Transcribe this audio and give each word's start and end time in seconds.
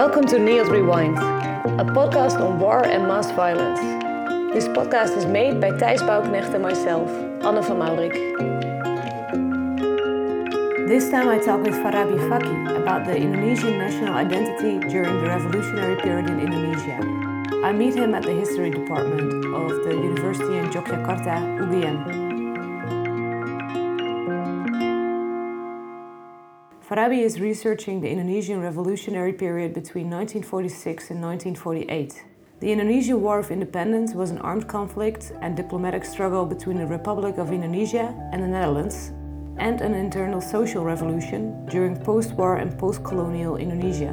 Welcome 0.00 0.24
to 0.28 0.36
NIOD 0.36 0.70
Rewind, 0.70 1.18
a 1.78 1.84
podcast 1.84 2.40
on 2.40 2.58
war 2.58 2.86
and 2.86 3.06
mass 3.06 3.30
violence. 3.32 3.80
This 4.54 4.66
podcast 4.66 5.14
is 5.14 5.26
made 5.26 5.60
by 5.60 5.72
Thijs 5.72 6.00
Bouwknecht 6.00 6.54
and 6.54 6.62
myself, 6.62 7.10
Anne 7.44 7.60
van 7.62 7.76
Maurik. 7.76 8.14
This 10.88 11.10
time 11.10 11.28
I 11.28 11.38
talk 11.38 11.60
with 11.60 11.74
Farabi 11.84 12.16
Fakih 12.30 12.80
about 12.80 13.04
the 13.04 13.14
Indonesian 13.14 13.76
national 13.76 14.14
identity 14.14 14.78
during 14.88 15.20
the 15.20 15.28
revolutionary 15.28 16.00
period 16.00 16.30
in 16.30 16.40
Indonesia. 16.40 16.96
I 17.62 17.72
meet 17.72 17.94
him 17.94 18.14
at 18.14 18.22
the 18.22 18.32
history 18.32 18.70
department 18.70 19.44
of 19.52 19.84
the 19.84 19.92
University 19.92 20.56
in 20.56 20.70
Yogyakarta, 20.70 21.60
UGM. 21.60 22.29
Farabi 26.90 27.22
is 27.22 27.38
researching 27.38 28.00
the 28.00 28.10
Indonesian 28.10 28.60
revolutionary 28.60 29.32
period 29.32 29.72
between 29.72 30.10
1946 30.10 31.12
and 31.12 31.22
1948. 31.22 32.24
The 32.58 32.72
Indonesian 32.72 33.22
War 33.22 33.38
of 33.38 33.52
Independence 33.52 34.12
was 34.12 34.32
an 34.32 34.38
armed 34.38 34.66
conflict 34.66 35.30
and 35.40 35.56
diplomatic 35.56 36.04
struggle 36.04 36.44
between 36.44 36.78
the 36.78 36.86
Republic 36.88 37.38
of 37.38 37.52
Indonesia 37.52 38.12
and 38.32 38.42
the 38.42 38.48
Netherlands, 38.48 39.12
and 39.58 39.80
an 39.80 39.94
internal 39.94 40.40
social 40.40 40.82
revolution 40.82 41.64
during 41.66 41.96
post 41.96 42.32
war 42.32 42.56
and 42.56 42.76
post 42.76 43.04
colonial 43.04 43.56
Indonesia. 43.56 44.10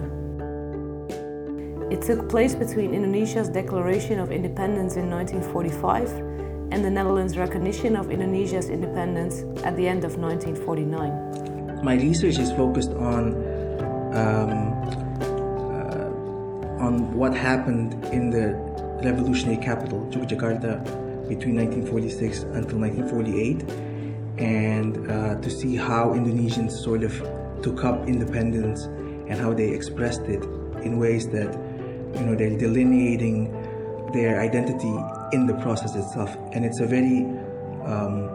It 1.89 2.03
took 2.03 2.29
place 2.29 2.53
between 2.53 2.93
Indonesia's 2.93 3.49
declaration 3.49 4.19
of 4.19 4.31
independence 4.31 4.97
in 4.97 5.09
1945 5.09 6.11
and 6.71 6.85
the 6.85 6.91
Netherlands' 6.91 7.39
recognition 7.39 7.95
of 7.95 8.11
Indonesia's 8.11 8.69
independence 8.69 9.41
at 9.63 9.75
the 9.75 9.87
end 9.87 10.03
of 10.03 10.17
1949 10.17 11.56
my 11.83 11.95
research 11.95 12.39
is 12.39 12.51
focused 12.51 12.91
on 12.91 13.33
um, 14.13 14.73
uh, 15.21 16.83
on 16.83 17.13
what 17.13 17.35
happened 17.35 18.03
in 18.05 18.29
the 18.29 18.53
revolutionary 19.03 19.57
capital, 19.57 19.99
Yogyakarta, 20.11 20.83
between 21.27 21.55
1946 21.55 22.43
until 22.43 22.79
1948, 22.79 23.69
and 24.39 25.11
uh, 25.11 25.35
to 25.41 25.49
see 25.49 25.75
how 25.75 26.13
Indonesians 26.13 26.71
sort 26.71 27.03
of 27.03 27.13
took 27.61 27.83
up 27.83 28.07
independence 28.07 28.85
and 29.29 29.33
how 29.33 29.53
they 29.53 29.69
expressed 29.69 30.21
it 30.21 30.43
in 30.83 30.97
ways 30.97 31.27
that 31.29 31.53
you 32.15 32.21
know 32.21 32.35
they're 32.35 32.57
delineating 32.57 33.51
their 34.13 34.39
identity 34.39 34.93
in 35.33 35.45
the 35.45 35.53
process 35.61 35.95
itself, 35.95 36.35
and 36.53 36.65
it's 36.65 36.79
a 36.79 36.87
very 36.87 37.19
um, 37.85 38.29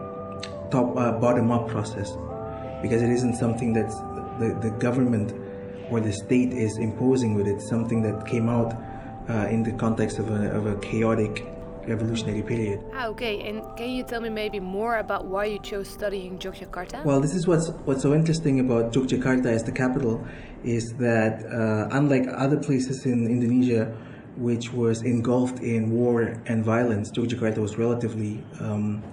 top 0.69 0.95
uh, 0.97 1.11
bottom 1.13 1.51
up 1.51 1.67
process 1.67 2.15
because 2.83 3.01
it 3.01 3.09
isn't 3.09 3.35
something 3.35 3.73
that 3.73 3.89
the, 4.39 4.49
the 4.61 4.69
government 4.77 5.33
or 5.89 5.99
the 5.99 6.11
state 6.11 6.51
is 6.51 6.77
imposing 6.77 7.33
with 7.33 7.47
it, 7.47 7.61
something 7.61 8.01
that 8.03 8.27
came 8.27 8.49
out 8.49 8.75
uh, 9.29 9.47
in 9.47 9.63
the 9.63 9.71
context 9.71 10.19
of 10.19 10.29
a, 10.29 10.51
of 10.51 10.67
a 10.67 10.75
chaotic 10.79 11.45
revolutionary 11.87 12.41
period. 12.41 12.79
Ah, 12.93 13.07
okay. 13.07 13.41
And 13.47 13.61
can 13.77 13.89
you 13.89 14.03
tell 14.03 14.21
me 14.21 14.29
maybe 14.29 14.59
more 14.59 14.97
about 14.97 15.25
why 15.25 15.45
you 15.45 15.59
chose 15.59 15.87
studying 15.87 16.39
Yogyakarta? 16.39 17.03
Well, 17.03 17.19
this 17.19 17.33
is 17.33 17.47
what's 17.47 17.69
what's 17.85 18.01
so 18.01 18.13
interesting 18.13 18.59
about 18.59 18.93
Yogyakarta 18.93 19.47
as 19.47 19.63
the 19.63 19.71
capital 19.71 20.25
is 20.63 20.93
that 20.95 21.43
uh, 21.45 21.97
unlike 21.97 22.25
other 22.29 22.57
places 22.57 23.05
in 23.05 23.27
Indonesia, 23.27 23.95
which 24.37 24.71
was 24.73 25.01
engulfed 25.03 25.59
in 25.59 25.91
war 25.91 26.41
and 26.45 26.63
violence, 26.63 27.11
Yogyakarta 27.11 27.57
was 27.57 27.77
relatively 27.77 28.43
um, 28.59 29.03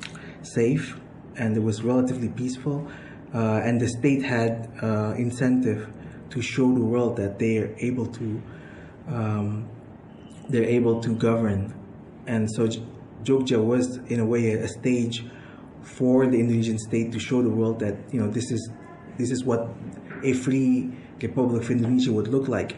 safe 0.43 0.99
and 1.37 1.57
it 1.57 1.61
was 1.61 1.83
relatively 1.83 2.29
peaceful 2.29 2.89
uh, 3.35 3.61
and 3.65 3.81
the 3.81 3.89
state 3.89 4.23
had 4.23 4.73
uh, 4.83 5.15
incentive 5.17 5.89
to 6.31 6.41
show 6.41 6.73
the 6.73 6.81
world 6.81 7.17
that 7.17 7.39
they 7.39 7.59
are 7.59 7.75
able 7.79 8.07
to 8.07 8.43
um, 9.09 9.69
they're 10.49 10.65
able 10.65 11.01
to 11.01 11.15
govern. 11.15 11.75
And 12.27 12.51
so 12.51 12.69
Jogja 13.23 13.63
was 13.63 13.99
in 14.09 14.21
a 14.21 14.27
way 14.27 14.53
a 14.53 14.69
stage 14.69 15.25
for 15.83 16.27
the 16.27 16.39
Indonesian 16.39 16.79
state 16.79 17.13
to 17.13 17.19
show 17.19 17.43
the 17.43 17.51
world 17.51 17.81
that 17.81 17.97
you 18.13 18.21
know 18.21 18.31
this 18.31 18.51
is 18.51 18.71
this 19.19 19.31
is 19.31 19.45
what 19.45 19.69
a 20.23 20.33
free 20.33 20.91
Republic 21.23 21.63
of 21.63 21.71
Indonesia 21.71 22.13
would 22.13 22.29
look 22.29 22.49
like. 22.49 22.77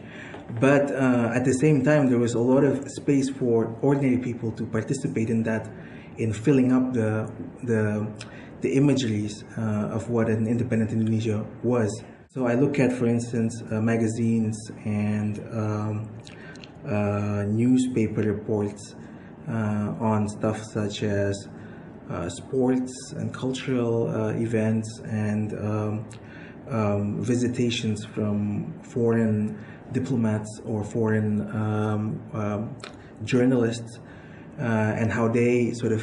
But 0.60 0.90
uh, 0.90 1.30
at 1.34 1.44
the 1.44 1.54
same 1.54 1.82
time 1.82 2.08
there 2.08 2.18
was 2.18 2.34
a 2.34 2.38
lot 2.38 2.64
of 2.64 2.88
space 2.90 3.30
for 3.30 3.74
ordinary 3.80 4.18
people 4.18 4.52
to 4.52 4.66
participate 4.66 5.30
in 5.30 5.42
that 5.44 5.70
in 6.18 6.32
filling 6.32 6.72
up 6.72 6.92
the 6.92 7.30
the 7.62 8.06
the 8.62 8.72
imageries 8.74 9.44
uh, 9.58 9.90
of 9.92 10.08
what 10.08 10.28
an 10.28 10.46
independent 10.46 10.92
Indonesia 10.92 11.44
was. 11.62 12.02
So 12.30 12.46
I 12.46 12.54
look 12.54 12.78
at, 12.78 12.92
for 12.92 13.06
instance, 13.06 13.62
uh, 13.70 13.80
magazines 13.80 14.56
and 14.84 15.38
um, 15.52 16.10
uh, 16.86 17.44
newspaper 17.46 18.22
reports 18.22 18.94
uh, 19.48 19.94
on 20.00 20.28
stuff 20.28 20.62
such 20.62 21.02
as 21.02 21.48
uh, 22.08 22.28
sports 22.28 23.12
and 23.16 23.34
cultural 23.34 24.08
uh, 24.08 24.30
events 24.34 25.00
and 25.04 25.52
um, 25.54 26.08
um, 26.68 27.22
visitations 27.22 28.04
from 28.04 28.72
foreign 28.82 29.58
diplomats 29.92 30.60
or 30.64 30.84
foreign 30.84 31.40
um, 31.54 32.22
um, 32.32 32.76
journalists 33.24 33.98
and 34.58 35.10
how 35.12 35.26
they 35.28 35.72
sort 35.72 35.92
of 35.92 36.02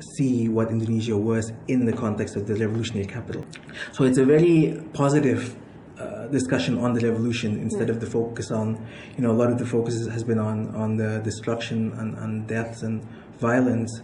see 0.00 0.48
what 0.48 0.70
Indonesia 0.70 1.16
was 1.16 1.52
in 1.68 1.84
the 1.84 1.92
context 1.92 2.36
of 2.36 2.46
the 2.46 2.54
revolutionary 2.54 3.06
capital. 3.06 3.44
So 3.92 4.04
it's 4.04 4.18
a 4.18 4.24
very 4.24 4.82
positive 4.92 5.56
uh, 5.98 6.26
discussion 6.26 6.78
on 6.78 6.92
the 6.92 7.00
revolution 7.08 7.58
instead 7.58 7.88
of 7.88 8.00
the 8.00 8.06
focus 8.06 8.50
on, 8.50 8.86
you 9.16 9.22
know, 9.22 9.30
a 9.30 9.38
lot 9.38 9.50
of 9.50 9.58
the 9.58 9.66
focus 9.66 10.06
has 10.06 10.24
been 10.24 10.38
on, 10.38 10.74
on 10.74 10.96
the 10.96 11.20
destruction 11.20 11.92
and, 11.92 12.16
and 12.18 12.46
deaths 12.46 12.82
and 12.82 13.02
violence. 13.38 14.02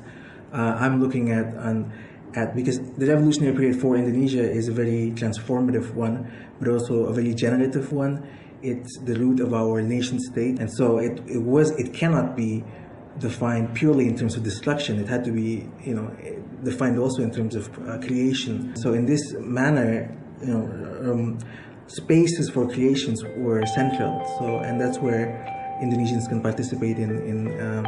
Uh, 0.53 0.77
I'm 0.79 1.01
looking 1.01 1.33
at, 1.33 1.55
on, 1.57 1.93
at, 2.35 2.55
because 2.55 2.81
the 2.97 3.07
revolutionary 3.07 3.55
period 3.55 3.81
for 3.81 3.97
Indonesia 3.97 4.43
is 4.51 4.69
a 4.69 4.73
very 4.73 5.13
transformative 5.15 5.93
one, 5.95 6.33
but 6.59 6.69
also 6.69 7.07
a 7.07 7.13
very 7.13 7.35
generative 7.35 7.93
one. 7.93 8.27
It's 8.63 8.99
the 9.01 9.15
root 9.17 9.41
of 9.41 9.53
our 9.53 9.83
nation 9.83 10.21
state, 10.21 10.61
and 10.61 10.73
so 10.73 10.99
it, 10.99 11.21
it 11.27 11.43
was, 11.43 11.73
it 11.73 11.93
cannot 11.93 12.37
be 12.37 12.63
defined 13.19 13.75
purely 13.75 14.09
in 14.09 14.17
terms 14.17 14.37
of 14.37 14.43
destruction. 14.43 14.99
It 14.99 15.09
had 15.09 15.25
to 15.25 15.33
be, 15.33 15.69
you 15.85 15.95
know, 15.95 16.11
defined 16.65 16.99
also 16.99 17.23
in 17.23 17.31
terms 17.31 17.55
of 17.55 17.69
uh, 17.89 17.99
creation. 17.99 18.75
So 18.77 18.95
in 18.95 19.07
this 19.07 19.35
manner, 19.35 20.17
you 20.41 20.47
know, 20.47 21.13
um, 21.13 21.39
spaces 21.87 22.51
for 22.51 22.69
creations 22.69 23.23
were 23.37 23.65
central. 23.67 24.25
So 24.39 24.59
and 24.59 24.81
that's 24.81 24.99
where 24.99 25.27
Indonesians 25.83 26.29
can 26.29 26.41
participate 26.41 26.99
in. 26.99 27.11
in 27.27 27.61
um, 27.61 27.87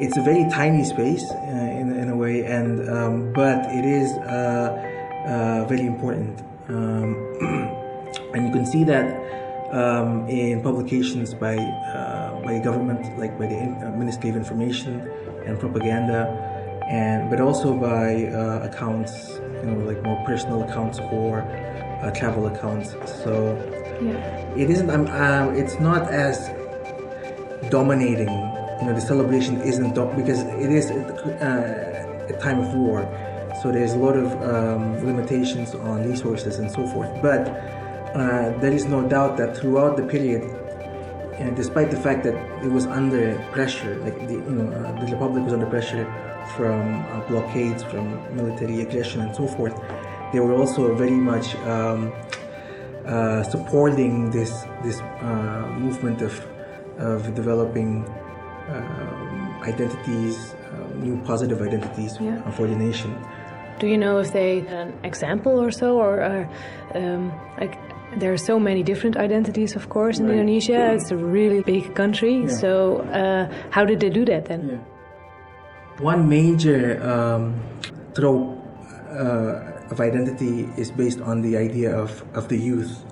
it's 0.00 0.16
a 0.16 0.22
very 0.22 0.48
tiny 0.48 0.84
space 0.84 1.28
uh, 1.28 1.78
in, 1.80 1.92
in 1.98 2.08
a 2.08 2.16
way, 2.16 2.44
and 2.44 2.88
um, 2.88 3.32
but 3.32 3.66
it 3.66 3.84
is 3.84 4.12
uh, 4.12 4.70
uh 5.26 5.64
very 5.66 5.86
important. 5.86 6.40
Um, 6.68 7.16
and 8.34 8.46
you 8.46 8.52
can 8.52 8.64
see 8.64 8.84
that 8.84 9.06
um, 9.72 10.28
in 10.28 10.62
publications 10.62 11.34
by 11.34 11.56
uh, 11.56 12.40
by 12.42 12.58
government, 12.58 13.18
like 13.18 13.38
by 13.38 13.46
the 13.46 13.58
uh, 13.58 13.90
Ministry 13.96 14.30
of 14.30 14.36
Information 14.36 15.00
and 15.46 15.58
Propaganda, 15.58 16.28
and 16.88 17.30
but 17.30 17.40
also 17.40 17.74
by 17.74 18.26
uh, 18.26 18.68
accounts, 18.68 19.40
you 19.62 19.70
know, 19.70 19.84
like 19.84 20.02
more 20.02 20.22
personal 20.24 20.62
accounts 20.62 20.98
or 21.12 21.42
uh, 22.02 22.10
travel 22.12 22.46
accounts. 22.46 22.92
So 23.22 23.56
yeah. 24.02 24.54
it 24.56 24.70
isn't. 24.70 24.90
Um, 24.90 25.06
um, 25.08 25.54
it's 25.54 25.78
not 25.80 26.08
as 26.10 26.50
dominating. 27.70 28.28
You 28.80 28.86
know, 28.86 28.94
the 28.94 29.00
celebration 29.00 29.60
isn't 29.62 29.94
do- 29.94 30.12
because 30.16 30.40
it 30.42 30.70
is 30.70 30.90
uh, 30.90 32.26
a 32.28 32.32
time 32.40 32.60
of 32.60 32.72
war. 32.74 33.02
So 33.62 33.72
there's 33.72 33.92
a 33.92 33.98
lot 33.98 34.16
of 34.16 34.30
um, 34.40 35.04
limitations 35.04 35.74
on 35.74 36.08
resources 36.08 36.58
and 36.60 36.70
so 36.70 36.86
forth. 36.86 37.10
But 37.20 37.48
uh, 38.14 38.58
there 38.60 38.72
is 38.72 38.86
no 38.86 39.06
doubt 39.06 39.36
that 39.36 39.56
throughout 39.56 39.96
the 39.96 40.02
period, 40.02 40.42
and 41.34 41.54
despite 41.54 41.90
the 41.90 41.96
fact 41.96 42.24
that 42.24 42.34
it 42.64 42.70
was 42.70 42.86
under 42.86 43.38
pressure, 43.52 43.96
like 43.96 44.18
the, 44.26 44.34
you 44.34 44.40
know, 44.40 44.72
uh, 44.72 45.04
the 45.04 45.12
republic 45.12 45.44
was 45.44 45.52
under 45.52 45.66
pressure 45.66 46.04
from 46.56 47.04
uh, 47.04 47.20
blockades, 47.28 47.82
from 47.84 48.04
military 48.34 48.80
aggression, 48.80 49.20
and 49.20 49.34
so 49.34 49.46
forth, 49.46 49.78
they 50.32 50.40
were 50.40 50.54
also 50.54 50.94
very 50.94 51.10
much 51.10 51.54
um, 51.56 52.12
uh, 53.06 53.42
supporting 53.44 54.30
this 54.30 54.64
this 54.82 55.00
uh, 55.00 55.66
movement 55.78 56.22
of 56.22 56.34
of 56.98 57.34
developing 57.34 58.04
um, 58.68 59.62
identities, 59.62 60.54
uh, 60.72 60.94
new 60.96 61.16
positive 61.22 61.62
identities 61.62 62.18
yeah. 62.20 62.50
for 62.50 62.66
the 62.66 62.74
nation. 62.74 63.16
Do 63.78 63.86
you 63.86 63.96
know 63.96 64.18
if 64.18 64.32
they 64.32 64.66
an 64.66 64.92
example 65.04 65.62
or 65.62 65.70
so, 65.70 65.98
or 65.98 66.48
um, 66.94 67.32
like 67.60 67.78
there 68.16 68.32
are 68.32 68.38
so 68.38 68.58
many 68.58 68.82
different 68.82 69.16
identities, 69.16 69.76
of 69.76 69.88
course, 69.88 70.18
in 70.18 70.26
right. 70.26 70.34
Indonesia. 70.34 70.72
Yeah. 70.72 70.92
It's 70.92 71.10
a 71.10 71.16
really 71.16 71.62
big 71.62 71.94
country. 71.94 72.42
Yeah. 72.42 72.48
So, 72.48 72.98
uh, 73.12 73.52
how 73.70 73.84
did 73.84 74.00
they 74.00 74.10
do 74.10 74.24
that 74.24 74.46
then? 74.46 74.68
Yeah. 74.68 76.02
One 76.02 76.28
major 76.28 77.02
um, 77.02 77.60
trope 78.14 78.56
uh, 79.10 79.90
of 79.90 80.00
identity 80.00 80.68
is 80.76 80.90
based 80.90 81.20
on 81.20 81.42
the 81.42 81.56
idea 81.56 81.96
of, 81.96 82.22
of 82.34 82.48
the 82.48 82.56
youth, 82.56 83.04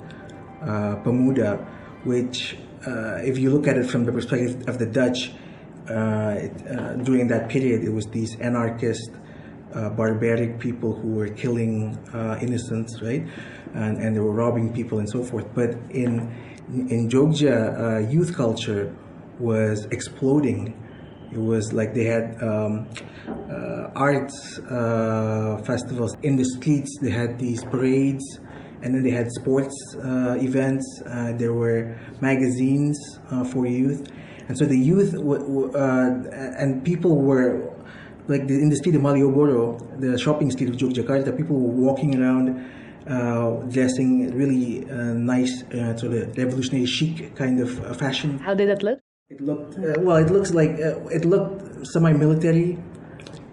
uh, 0.62 0.96
Pemuda, 1.02 1.58
which 2.04 2.56
uh, 2.86 3.18
if 3.24 3.38
you 3.38 3.50
look 3.50 3.66
at 3.66 3.76
it 3.76 3.90
from 3.90 4.04
the 4.04 4.12
perspective 4.12 4.68
of 4.68 4.78
the 4.78 4.86
Dutch, 4.86 5.32
uh, 5.90 6.34
it, 6.38 6.52
uh, 6.66 6.94
during 7.02 7.28
that 7.28 7.48
period, 7.48 7.82
it 7.82 7.90
was 7.90 8.06
these 8.06 8.38
anarchist, 8.40 9.10
uh, 9.76 9.90
barbaric 9.90 10.58
people 10.58 10.94
who 10.94 11.10
were 11.10 11.28
killing 11.28 11.96
uh, 12.12 12.38
innocents, 12.40 13.02
right? 13.02 13.24
And, 13.74 13.98
and 13.98 14.16
they 14.16 14.20
were 14.20 14.32
robbing 14.32 14.72
people 14.72 14.98
and 14.98 15.08
so 15.08 15.22
forth. 15.22 15.46
But 15.54 15.70
in 15.90 16.34
in 16.68 17.08
Jogja, 17.08 18.10
youth 18.12 18.34
culture 18.34 18.92
was 19.38 19.86
exploding. 19.86 20.74
It 21.32 21.38
was 21.38 21.72
like 21.72 21.94
they 21.94 22.04
had 22.04 22.42
um, 22.42 22.88
uh, 23.28 23.90
arts 23.94 24.58
uh, 24.58 25.62
festivals 25.64 26.16
in 26.22 26.36
the 26.36 26.44
streets. 26.44 26.98
They 27.00 27.10
had 27.10 27.38
these 27.38 27.64
parades, 27.64 28.40
and 28.82 28.94
then 28.94 29.02
they 29.02 29.10
had 29.10 29.30
sports 29.32 29.74
uh, 29.96 30.36
events. 30.40 31.02
Uh, 31.04 31.32
there 31.36 31.52
were 31.52 31.98
magazines 32.20 32.98
uh, 33.30 33.44
for 33.44 33.66
youth, 33.66 34.08
and 34.48 34.56
so 34.56 34.64
the 34.64 34.78
youth 34.78 35.14
uh, 35.14 35.78
and 36.58 36.84
people 36.84 37.16
were 37.16 37.75
like 38.28 38.46
the, 38.46 38.54
in 38.54 38.68
the 38.68 38.76
street 38.76 38.94
of 38.94 39.02
Malioboro, 39.02 40.00
the 40.00 40.18
shopping 40.18 40.50
street 40.50 40.70
of 40.70 40.76
Yogyakarta. 40.76 41.36
People 41.36 41.58
were 41.60 41.74
walking 41.88 42.20
around. 42.20 42.48
dressing 43.70 44.34
really 44.34 44.84
nice, 45.34 45.54
sort 46.00 46.12
of 46.12 46.36
revolutionary 46.36 46.86
chic 46.86 47.36
kind 47.36 47.60
of 47.60 47.70
fashion. 47.96 48.38
How 48.38 48.54
did 48.54 48.68
that 48.68 48.82
look? 48.82 48.98
It 49.28 49.40
looked 49.40 49.74
well. 50.06 50.16
It 50.16 50.30
looks 50.30 50.50
like 50.60 50.72
it 51.18 51.24
looked 51.24 51.86
semi-military 51.92 52.78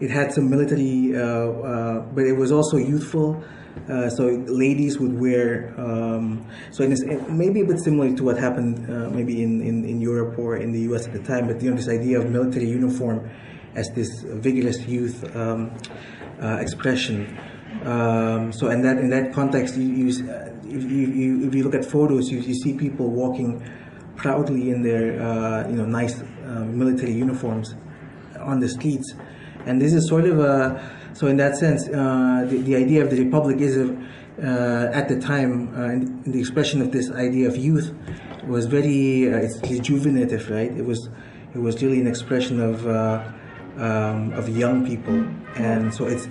it 0.03 0.11
had 0.11 0.33
some 0.33 0.49
military, 0.49 1.15
uh, 1.15 1.21
uh, 1.21 1.99
but 2.13 2.25
it 2.25 2.33
was 2.33 2.51
also 2.51 2.77
youthful. 2.77 3.41
Uh, 3.89 4.09
so 4.09 4.25
ladies 4.47 4.99
would 4.99 5.19
wear. 5.19 5.73
Um, 5.79 6.45
so 6.71 6.83
it 6.83 7.29
maybe 7.29 7.61
a 7.61 7.65
bit 7.65 7.79
similar 7.79 8.13
to 8.15 8.23
what 8.23 8.37
happened 8.37 8.89
uh, 8.89 9.09
maybe 9.09 9.41
in, 9.41 9.61
in, 9.61 9.85
in, 9.85 9.99
Europe 9.99 10.37
or 10.37 10.57
in 10.57 10.71
the 10.71 10.81
U.S. 10.91 11.07
at 11.07 11.13
the 11.13 11.23
time. 11.23 11.47
But 11.47 11.61
you 11.61 11.69
know, 11.69 11.77
this 11.77 11.89
idea 11.89 12.19
of 12.19 12.29
military 12.29 12.67
uniform 12.67 13.29
as 13.75 13.89
this 13.91 14.23
vigorous 14.23 14.85
youth 14.85 15.35
um, 15.35 15.71
uh, 16.41 16.57
expression. 16.59 17.37
Um, 17.83 18.51
so 18.51 18.69
in 18.69 18.81
that 18.83 18.97
in 18.97 19.09
that 19.09 19.33
context, 19.33 19.75
you, 19.75 19.83
you, 19.83 20.07
if, 20.65 20.83
you, 20.91 21.47
if 21.47 21.55
you 21.55 21.63
look 21.63 21.75
at 21.75 21.85
photos, 21.85 22.31
you, 22.31 22.39
you 22.39 22.53
see 22.53 22.73
people 22.73 23.09
walking 23.09 23.63
proudly 24.15 24.69
in 24.69 24.83
their 24.83 25.21
uh, 25.21 25.67
you 25.67 25.75
know 25.75 25.85
nice 25.85 26.21
military 26.45 27.13
uniforms 27.13 27.75
on 28.39 28.59
the 28.59 28.69
streets. 28.69 29.13
And 29.65 29.81
this 29.81 29.93
is 29.93 30.07
sort 30.07 30.25
of 30.25 30.39
a, 30.39 30.81
so 31.13 31.27
in 31.27 31.37
that 31.37 31.55
sense, 31.55 31.87
uh, 31.87 32.45
the, 32.49 32.57
the 32.57 32.75
idea 32.75 33.03
of 33.03 33.09
the 33.09 33.23
republic 33.23 33.59
is, 33.59 33.77
a, 33.77 33.93
uh, 34.41 34.91
at 34.93 35.07
the 35.07 35.19
time, 35.19 35.73
uh, 35.75 35.89
in, 35.89 36.23
the 36.23 36.39
expression 36.39 36.81
of 36.81 36.91
this 36.91 37.11
idea 37.11 37.47
of 37.47 37.55
youth, 37.55 37.93
was 38.45 38.65
very, 38.65 39.33
uh, 39.33 39.37
it's 39.37 39.59
rejuvenative, 39.61 40.49
right? 40.49 40.71
It 40.71 40.85
was, 40.85 41.09
it 41.53 41.59
was 41.59 41.81
really 41.81 42.01
an 42.01 42.07
expression 42.07 42.59
of, 42.59 42.85
uh, 42.85 43.23
um, 43.77 44.33
of 44.33 44.49
young 44.49 44.85
people. 44.85 45.25
And 45.55 45.93
so 45.93 46.05
it's 46.05 46.27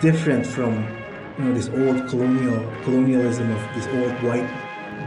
different 0.00 0.46
from, 0.46 0.74
you 1.38 1.44
know, 1.44 1.54
this 1.54 1.68
old 1.68 2.08
colonial, 2.08 2.60
colonialism 2.82 3.50
of 3.50 3.74
these 3.74 3.86
old 3.88 4.12
white 4.22 4.48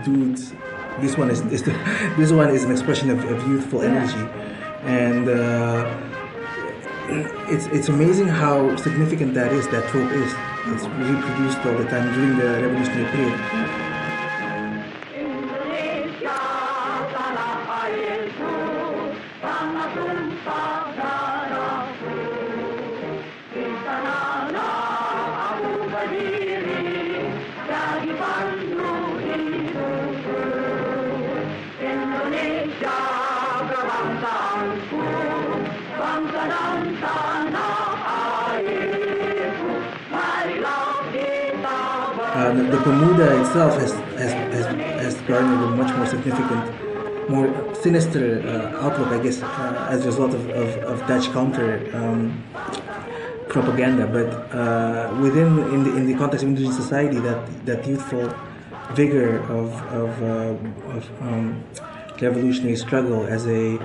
dudes. 0.03 0.53
This 0.99 1.17
one 1.17 1.29
is, 1.29 1.41
is 1.51 1.63
the, 1.63 1.71
this 2.17 2.31
one 2.31 2.49
is 2.49 2.63
an 2.63 2.71
expression 2.71 3.09
of, 3.09 3.23
of 3.25 3.47
youthful 3.47 3.81
energy. 3.81 4.27
And, 4.83 5.29
uh, 5.29 6.07
it's 7.11 7.65
it's 7.67 7.89
amazing 7.89 8.27
how 8.27 8.75
significant 8.77 9.33
that 9.33 9.51
is. 9.51 9.67
That 9.67 9.87
trope 9.89 10.11
is. 10.11 10.33
It's 10.67 10.85
reproduced 10.85 11.57
all 11.65 11.77
the 11.77 11.85
time 11.85 12.13
during 12.13 12.37
the 12.37 12.61
revolutionary 12.61 13.11
period. 13.11 13.39
Uh, 42.41 42.51
the, 42.53 42.77
Pemuda 42.77 43.39
itself 43.39 43.77
has, 43.77 43.91
has, 44.17 44.33
has, 44.33 44.65
has 45.03 45.13
garnered 45.27 45.61
a 45.61 45.75
much 45.75 45.95
more 45.95 46.07
significant, 46.07 47.29
more 47.29 47.47
sinister 47.75 48.41
uh, 48.41 48.83
outlook, 48.83 49.09
I 49.09 49.19
guess, 49.21 49.43
uh, 49.43 49.87
as 49.91 50.03
a 50.05 50.07
result 50.07 50.33
of, 50.33 50.49
of, 50.49 50.69
of 50.91 51.07
Dutch 51.07 51.31
counter 51.33 51.87
um, 51.93 52.43
propaganda. 53.47 54.07
But 54.07 54.29
uh, 54.57 55.15
within, 55.21 55.59
in 55.71 55.83
the, 55.83 55.95
in 55.95 56.07
the 56.07 56.15
context 56.15 56.41
of 56.41 56.49
indigenous 56.49 56.75
society, 56.75 57.19
that, 57.19 57.65
that 57.67 57.85
youthful 57.85 58.33
vigor 58.93 59.37
of, 59.43 59.69
of, 59.93 60.23
uh, 60.23 60.95
of 60.97 61.21
um, 61.21 61.63
revolutionary 62.19 62.75
struggle 62.75 63.23
as 63.27 63.45
a 63.45 63.77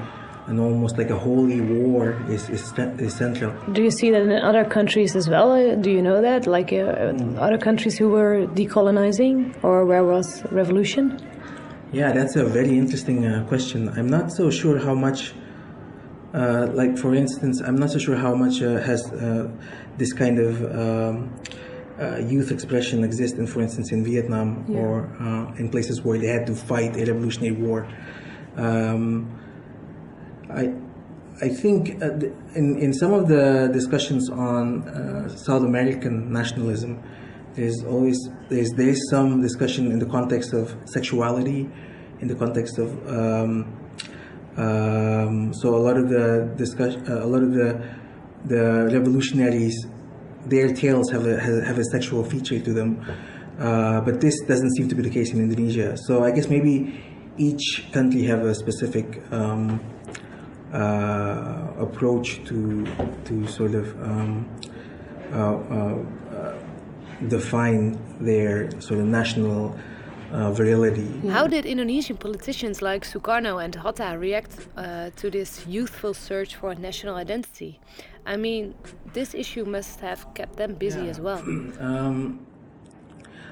and 0.46 0.60
almost 0.60 0.96
like 0.96 1.10
a 1.10 1.18
holy 1.18 1.60
war 1.60 2.16
is, 2.28 2.48
is, 2.50 3.14
central. 3.14 3.52
Do 3.72 3.82
you 3.82 3.90
see 3.90 4.10
that 4.10 4.22
in 4.22 4.30
other 4.30 4.64
countries 4.64 5.16
as 5.16 5.28
well? 5.28 5.50
Uh, 5.52 5.74
do 5.74 5.90
you 5.90 6.00
know 6.00 6.22
that? 6.22 6.46
Like 6.46 6.72
uh, 6.72 6.76
mm. 6.76 7.38
other 7.38 7.58
countries 7.58 7.98
who 7.98 8.08
were 8.10 8.46
decolonizing 8.46 9.56
or 9.64 9.84
where 9.84 10.04
was 10.04 10.44
revolution? 10.52 11.18
Yeah, 11.92 12.12
that's 12.12 12.36
a 12.36 12.44
very 12.44 12.78
interesting 12.78 13.26
uh, 13.26 13.44
question. 13.48 13.88
I'm 13.88 14.08
not 14.08 14.30
so 14.30 14.50
sure 14.50 14.78
how 14.78 14.94
much, 14.94 15.34
uh, 16.32 16.68
like 16.72 16.96
for 16.96 17.14
instance, 17.14 17.60
I'm 17.60 17.76
not 17.76 17.90
so 17.90 17.98
sure 17.98 18.16
how 18.16 18.34
much 18.34 18.62
uh, 18.62 18.80
has 18.82 19.12
uh, 19.12 19.50
this 19.96 20.12
kind 20.12 20.38
of 20.38 20.62
um, 20.78 21.34
youth 22.28 22.52
expression 22.52 23.02
exist 23.02 23.36
in, 23.36 23.46
for 23.46 23.62
instance, 23.62 23.90
in 23.90 24.04
Vietnam 24.04 24.64
yeah. 24.68 24.78
or 24.78 25.54
in 25.58 25.70
places 25.70 26.02
where 26.02 26.18
they 26.18 26.28
had 26.28 26.46
to 26.46 26.54
fight 26.54 26.96
a 26.96 27.04
revolutionary 27.06 27.56
war. 27.56 27.88
Um, 28.56 29.45
I, 30.50 30.74
I 31.42 31.48
think 31.48 32.02
uh, 32.02 32.10
in, 32.54 32.78
in 32.78 32.92
some 32.92 33.12
of 33.12 33.28
the 33.28 33.68
discussions 33.72 34.30
on 34.30 34.88
uh, 34.88 35.28
South 35.28 35.62
American 35.62 36.32
nationalism, 36.32 37.02
there's 37.54 37.84
always 37.84 38.18
there's 38.48 38.70
there's 38.72 39.00
some 39.10 39.40
discussion 39.40 39.90
in 39.90 39.98
the 39.98 40.06
context 40.06 40.52
of 40.52 40.74
sexuality, 40.84 41.68
in 42.20 42.28
the 42.28 42.34
context 42.34 42.78
of 42.78 42.90
um, 43.08 43.76
um, 44.56 45.52
so 45.52 45.74
a 45.74 45.82
lot 45.82 45.96
of 45.96 46.08
the 46.08 46.52
discussion, 46.56 47.04
uh, 47.10 47.24
a 47.24 47.26
lot 47.26 47.42
of 47.42 47.52
the 47.52 47.82
the 48.46 48.88
revolutionaries, 48.92 49.86
their 50.46 50.72
tales 50.72 51.10
have 51.10 51.26
a 51.26 51.38
have 51.40 51.78
a 51.78 51.84
sexual 51.84 52.24
feature 52.24 52.60
to 52.60 52.72
them, 52.72 53.04
uh, 53.58 54.00
but 54.00 54.20
this 54.20 54.40
doesn't 54.46 54.74
seem 54.76 54.88
to 54.88 54.94
be 54.94 55.02
the 55.02 55.10
case 55.10 55.32
in 55.32 55.40
Indonesia. 55.40 55.96
So 55.96 56.24
I 56.24 56.30
guess 56.30 56.48
maybe 56.48 57.02
each 57.36 57.88
country 57.92 58.22
have 58.24 58.40
a 58.40 58.54
specific 58.54 59.20
um, 59.30 59.80
uh, 60.72 61.68
approach 61.78 62.44
to 62.44 62.86
to 63.24 63.46
sort 63.46 63.74
of 63.74 63.86
um, 64.02 64.48
uh, 65.32 65.36
uh, 65.36 66.04
define 67.28 67.98
their 68.20 68.70
sort 68.80 69.00
of 69.00 69.06
national 69.06 69.76
uh, 70.32 70.50
virility. 70.52 71.08
How 71.28 71.46
did 71.46 71.64
Indonesian 71.64 72.16
politicians 72.16 72.82
like 72.82 73.04
Sukarno 73.04 73.62
and 73.62 73.74
Hatta 73.74 74.16
react 74.18 74.68
uh, 74.76 75.10
to 75.16 75.30
this 75.30 75.66
youthful 75.66 76.14
search 76.14 76.56
for 76.56 76.74
national 76.74 77.16
identity? 77.16 77.80
I 78.26 78.36
mean, 78.36 78.74
this 79.12 79.34
issue 79.34 79.64
must 79.64 80.00
have 80.00 80.26
kept 80.34 80.56
them 80.56 80.74
busy 80.74 81.04
yeah. 81.04 81.10
as 81.10 81.20
well. 81.20 81.42
Um, 81.78 82.46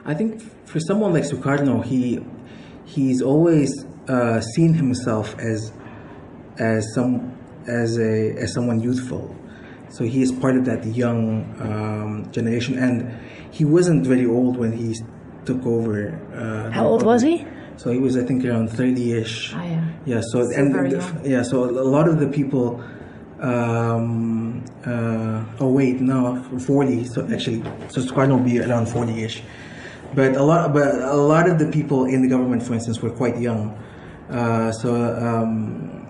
I 0.06 0.12
think 0.12 0.42
for 0.66 0.80
someone 0.80 1.12
like 1.14 1.24
Sukarno, 1.24 1.82
he 1.82 2.20
he's 2.84 3.22
always 3.22 3.86
uh, 4.08 4.40
seen 4.40 4.74
himself 4.74 5.34
as 5.38 5.72
as 6.58 6.94
some 6.94 7.36
as 7.66 7.98
a 7.98 8.34
as 8.36 8.52
someone 8.52 8.80
youthful. 8.80 9.34
So 9.88 10.04
he 10.04 10.22
is 10.22 10.32
part 10.32 10.56
of 10.56 10.64
that 10.64 10.84
young 10.84 11.44
um, 11.60 12.30
generation, 12.32 12.78
and 12.78 13.14
he 13.50 13.64
wasn't 13.64 14.06
very 14.06 14.26
old 14.26 14.56
when 14.56 14.72
he 14.72 14.96
took 15.44 15.64
over. 15.64 16.18
Uh, 16.34 16.70
How 16.72 16.86
old 16.86 17.04
was 17.04 17.22
he? 17.22 17.46
So 17.76 17.90
he 17.90 17.98
was, 17.98 18.16
I 18.16 18.24
think, 18.24 18.44
around 18.44 18.70
thirty-ish. 18.70 19.54
Oh, 19.54 19.62
yeah. 19.62 19.88
Yeah. 20.04 20.20
So 20.20 20.40
and 20.40 20.74
the, 20.74 21.20
yeah. 21.24 21.42
So 21.42 21.64
a 21.64 21.86
lot 21.86 22.08
of 22.08 22.18
the 22.18 22.28
people. 22.28 22.82
Um, 23.40 24.64
uh, 24.86 25.44
oh 25.60 25.70
wait, 25.70 26.00
no, 26.00 26.42
forty. 26.60 27.04
So 27.04 27.28
actually, 27.30 27.62
so 27.88 28.00
Squad 28.00 28.30
will 28.30 28.38
be 28.38 28.60
around 28.60 28.88
forty-ish. 28.88 29.42
But 30.14 30.36
a 30.36 30.42
lot, 30.42 30.72
but 30.72 30.94
a 30.94 31.16
lot 31.16 31.48
of 31.50 31.58
the 31.58 31.66
people 31.70 32.06
in 32.06 32.22
the 32.22 32.28
government, 32.28 32.62
for 32.62 32.74
instance, 32.74 33.02
were 33.02 33.10
quite 33.10 33.38
young. 33.38 33.76
Uh, 34.30 34.72
so 34.72 34.94
um, 34.94 36.03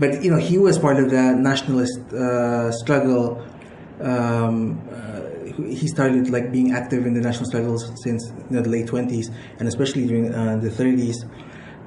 but 0.00 0.24
you 0.24 0.30
know, 0.30 0.38
he 0.38 0.56
was 0.56 0.78
part 0.78 0.98
of 0.98 1.10
the 1.10 1.34
nationalist 1.34 2.00
uh, 2.12 2.72
struggle. 2.72 3.46
Um, 4.00 4.80
uh, 4.90 5.20
he 5.68 5.86
started 5.86 6.30
like 6.30 6.50
being 6.50 6.72
active 6.72 7.04
in 7.06 7.12
the 7.12 7.20
national 7.20 7.44
struggles 7.44 7.92
since 8.02 8.32
you 8.48 8.56
know, 8.56 8.62
the 8.62 8.70
late 8.70 8.86
20s, 8.86 9.26
and 9.58 9.68
especially 9.68 10.06
during 10.06 10.34
uh, 10.34 10.56
the 10.56 10.70
30s. 10.70 11.16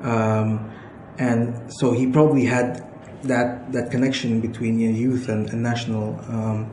Um, 0.05 0.71
and 1.17 1.73
so 1.73 1.91
he 1.91 2.05
probably 2.07 2.45
had 2.45 2.87
that 3.23 3.71
that 3.73 3.89
connection 3.89 4.41
between 4.41 4.79
you 4.79 4.91
know, 4.91 4.97
youth 4.97 5.27
and, 5.29 5.49
and 5.49 5.63
national 5.63 6.19
um, 6.29 6.71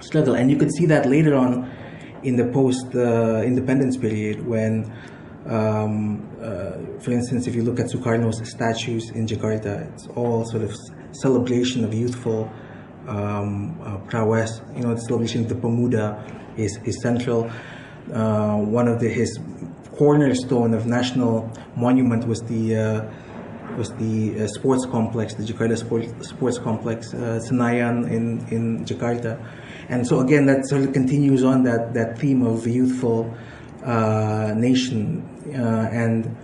struggle, 0.00 0.34
and 0.34 0.50
you 0.50 0.56
could 0.56 0.72
see 0.72 0.86
that 0.86 1.06
later 1.06 1.36
on 1.36 1.70
in 2.24 2.34
the 2.36 2.46
post 2.46 2.86
uh, 2.96 3.42
independence 3.42 3.96
period 3.96 4.44
when. 4.44 4.92
Um, 5.46 6.28
uh, 6.40 7.00
for 7.00 7.10
instance, 7.10 7.46
if 7.46 7.54
you 7.54 7.62
look 7.62 7.80
at 7.80 7.86
Sukarno's 7.86 8.48
statues 8.48 9.10
in 9.10 9.26
Jakarta, 9.26 9.92
it's 9.92 10.06
all 10.08 10.44
sort 10.44 10.62
of 10.62 10.74
celebration 11.12 11.84
of 11.84 11.92
youthful 11.92 12.50
um, 13.08 13.80
uh, 13.82 13.98
prowess. 14.08 14.60
You 14.76 14.82
know, 14.82 14.94
the 14.94 15.00
celebration 15.00 15.42
of 15.42 15.48
the 15.48 15.56
Pemuda 15.56 16.24
is, 16.56 16.78
is 16.84 17.00
central. 17.02 17.50
Uh, 18.12 18.56
one 18.56 18.88
of 18.88 19.00
the, 19.00 19.08
his 19.08 19.38
cornerstone 19.96 20.74
of 20.74 20.86
national 20.86 21.50
monument 21.76 22.26
was 22.26 22.40
the 22.42 22.76
uh, 22.76 23.12
was 23.76 23.90
the 23.94 24.38
uh, 24.38 24.46
sports 24.46 24.84
complex, 24.86 25.34
the 25.34 25.44
Jakarta 25.44 25.78
Sport, 25.78 26.04
Sports 26.24 26.58
Complex, 26.58 27.14
uh, 27.14 27.40
Senayan 27.48 28.10
in, 28.10 28.46
in 28.48 28.84
Jakarta. 28.84 29.42
And 29.88 30.06
so 30.06 30.20
again, 30.20 30.46
that 30.46 30.66
sort 30.66 30.82
of 30.82 30.92
continues 30.92 31.42
on 31.42 31.62
that, 31.64 31.94
that 31.94 32.18
theme 32.18 32.42
of 32.42 32.66
youthful 32.66 33.34
nation. 34.56 35.22
Uh, 35.54 35.88
and 35.90 36.36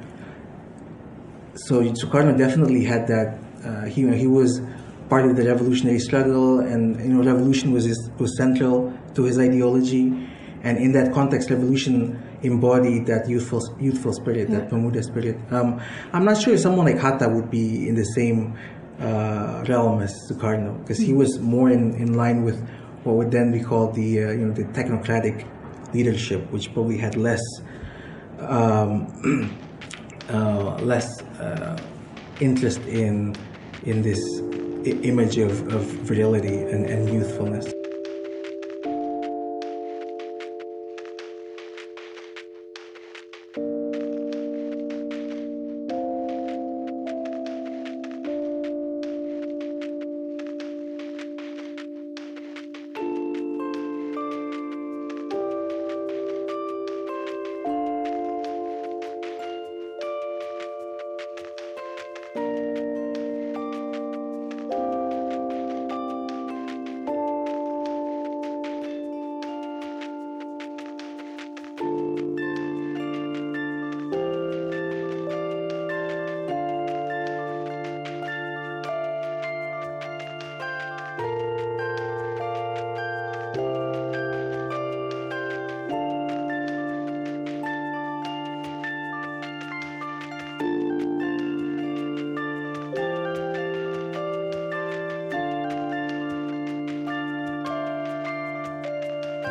so 1.55 1.83
Sukarno 1.83 2.37
definitely 2.37 2.85
had 2.85 3.07
that, 3.09 3.39
uh, 3.65 3.85
he, 3.87 4.09
he 4.17 4.27
was 4.27 4.61
part 5.09 5.25
of 5.25 5.37
the 5.37 5.45
revolutionary 5.45 5.99
struggle 5.99 6.61
and, 6.61 7.01
you 7.01 7.09
know, 7.09 7.23
revolution 7.23 7.73
was, 7.73 7.85
his, 7.85 8.11
was 8.19 8.37
central 8.37 8.93
to 9.15 9.25
his 9.25 9.39
ideology. 9.39 10.29
And 10.63 10.79
in 10.79 10.93
that 10.93 11.13
context, 11.13 11.51
revolution 11.51 12.21
embodied 12.43 13.07
that 13.07 13.29
youthful 13.29 13.63
youthful 13.81 14.13
spirit, 14.13 14.49
yeah. 14.49 14.59
that 14.59 14.71
Pemuda 14.71 15.03
spirit. 15.03 15.37
Um, 15.51 15.81
I'm 16.13 16.25
not 16.25 16.41
sure 16.41 16.55
if 16.55 16.61
someone 16.61 16.87
like 16.87 16.99
Hatta 16.99 17.29
would 17.29 17.51
be 17.51 17.89
in 17.89 17.95
the 17.95 18.05
same 18.05 18.59
uh, 19.01 19.65
realm 19.69 20.03
as 20.03 20.15
Sukarno, 20.29 20.79
because 20.81 20.99
he 20.99 21.13
was 21.13 21.39
more 21.39 21.71
in, 21.71 21.95
in 21.95 22.15
line 22.15 22.43
with 22.45 22.61
what 23.05 23.17
would 23.17 23.31
then 23.31 23.53
be 23.53 23.61
called 23.61 23.95
the 23.95 24.25
uh, 24.25 24.31
you 24.33 24.47
know 24.47 24.53
the 24.53 24.65
technocratic 24.65 25.47
leadership, 25.95 26.51
which 26.51 26.73
probably 26.73 26.99
had 26.99 27.17
less 27.17 27.43
um, 28.41 29.57
uh, 30.29 30.77
less 30.79 31.23
uh, 31.23 31.79
interest 32.41 32.81
in 32.83 33.35
in 33.85 34.03
this 34.03 34.21
image 34.85 35.39
of, 35.39 35.51
of 35.73 35.83
virility 35.83 36.59
and, 36.63 36.87
and 36.87 37.13
youthfulness. 37.13 37.78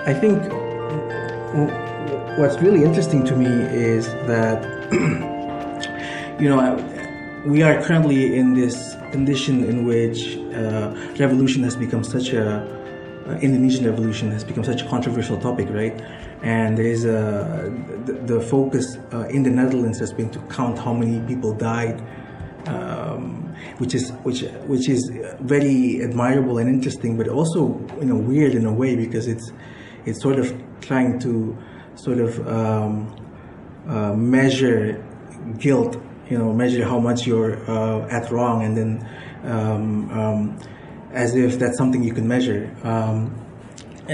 I 0.08 0.14
think 0.14 0.42
what's 2.40 2.58
really 2.62 2.86
interesting 2.86 3.26
to 3.26 3.36
me 3.36 3.46
is 3.46 4.08
that, 4.26 4.64
you 6.40 6.48
know, 6.48 7.44
we 7.46 7.62
are 7.62 7.84
currently 7.84 8.38
in 8.38 8.54
this 8.54 8.96
condition 9.12 9.66
in 9.66 9.86
which 9.86 10.38
uh, 10.56 10.96
revolution 11.20 11.62
has 11.64 11.76
become 11.76 12.06
such 12.06 12.32
a 12.32 12.62
uh, 13.28 13.38
Indonesian 13.42 13.86
revolution 13.86 14.32
has 14.32 14.46
become 14.46 14.64
such 14.64 14.82
a 14.82 14.88
controversial 14.88 15.38
topic, 15.42 15.68
right? 15.72 16.02
And 16.42 16.78
there 16.78 16.86
is 16.86 17.04
a 17.04 17.70
the, 18.06 18.14
the 18.14 18.40
focus 18.40 18.98
uh, 19.12 19.28
in 19.28 19.44
the 19.44 19.50
Netherlands 19.50 20.00
has 20.00 20.14
been 20.14 20.30
to 20.30 20.40
count 20.48 20.80
how 20.80 20.94
many 20.94 21.20
people 21.28 21.54
died, 21.54 22.02
um, 22.68 23.54
which 23.80 23.94
is 23.94 24.12
which 24.24 24.44
which 24.68 24.88
is 24.88 25.12
very 25.42 26.02
admirable 26.02 26.60
and 26.60 26.70
interesting, 26.70 27.18
but 27.18 27.28
also 27.28 27.78
you 28.00 28.06
know 28.06 28.16
weird 28.16 28.56
in 28.56 28.66
a 28.66 28.72
way 28.72 28.96
because 28.96 29.28
it's 29.28 29.52
it's 30.08 30.22
sort 30.22 30.40
of 30.40 30.54
trying 30.82 31.20
to 31.20 31.58
sort 31.96 32.20
of 32.20 32.48
um, 32.48 33.16
uh, 33.88 34.14
measure 34.14 35.04
guilt, 35.60 35.98
you 36.30 36.38
know, 36.38 36.54
measure 36.54 36.84
how 36.86 37.00
much 37.00 37.28
you're 37.28 37.58
uh, 37.70 38.08
at 38.10 38.32
wrong, 38.32 38.64
and 38.64 38.78
then 38.78 39.10
um, 39.44 40.10
um, 40.12 40.60
as 41.12 41.36
if 41.36 41.60
that's 41.60 41.78
something 41.78 42.04
you 42.04 42.14
can 42.14 42.28
measure. 42.28 42.74
Um, 42.84 43.36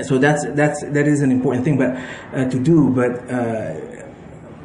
so 0.04 0.18
that's 0.18 0.46
that's 0.52 0.82
that 0.82 1.08
is 1.08 1.22
an 1.22 1.32
important 1.32 1.64
thing, 1.64 1.78
but 1.78 1.96
uh, 2.34 2.50
to 2.50 2.60
do, 2.60 2.90
but 2.90 3.30
uh, 3.32 3.76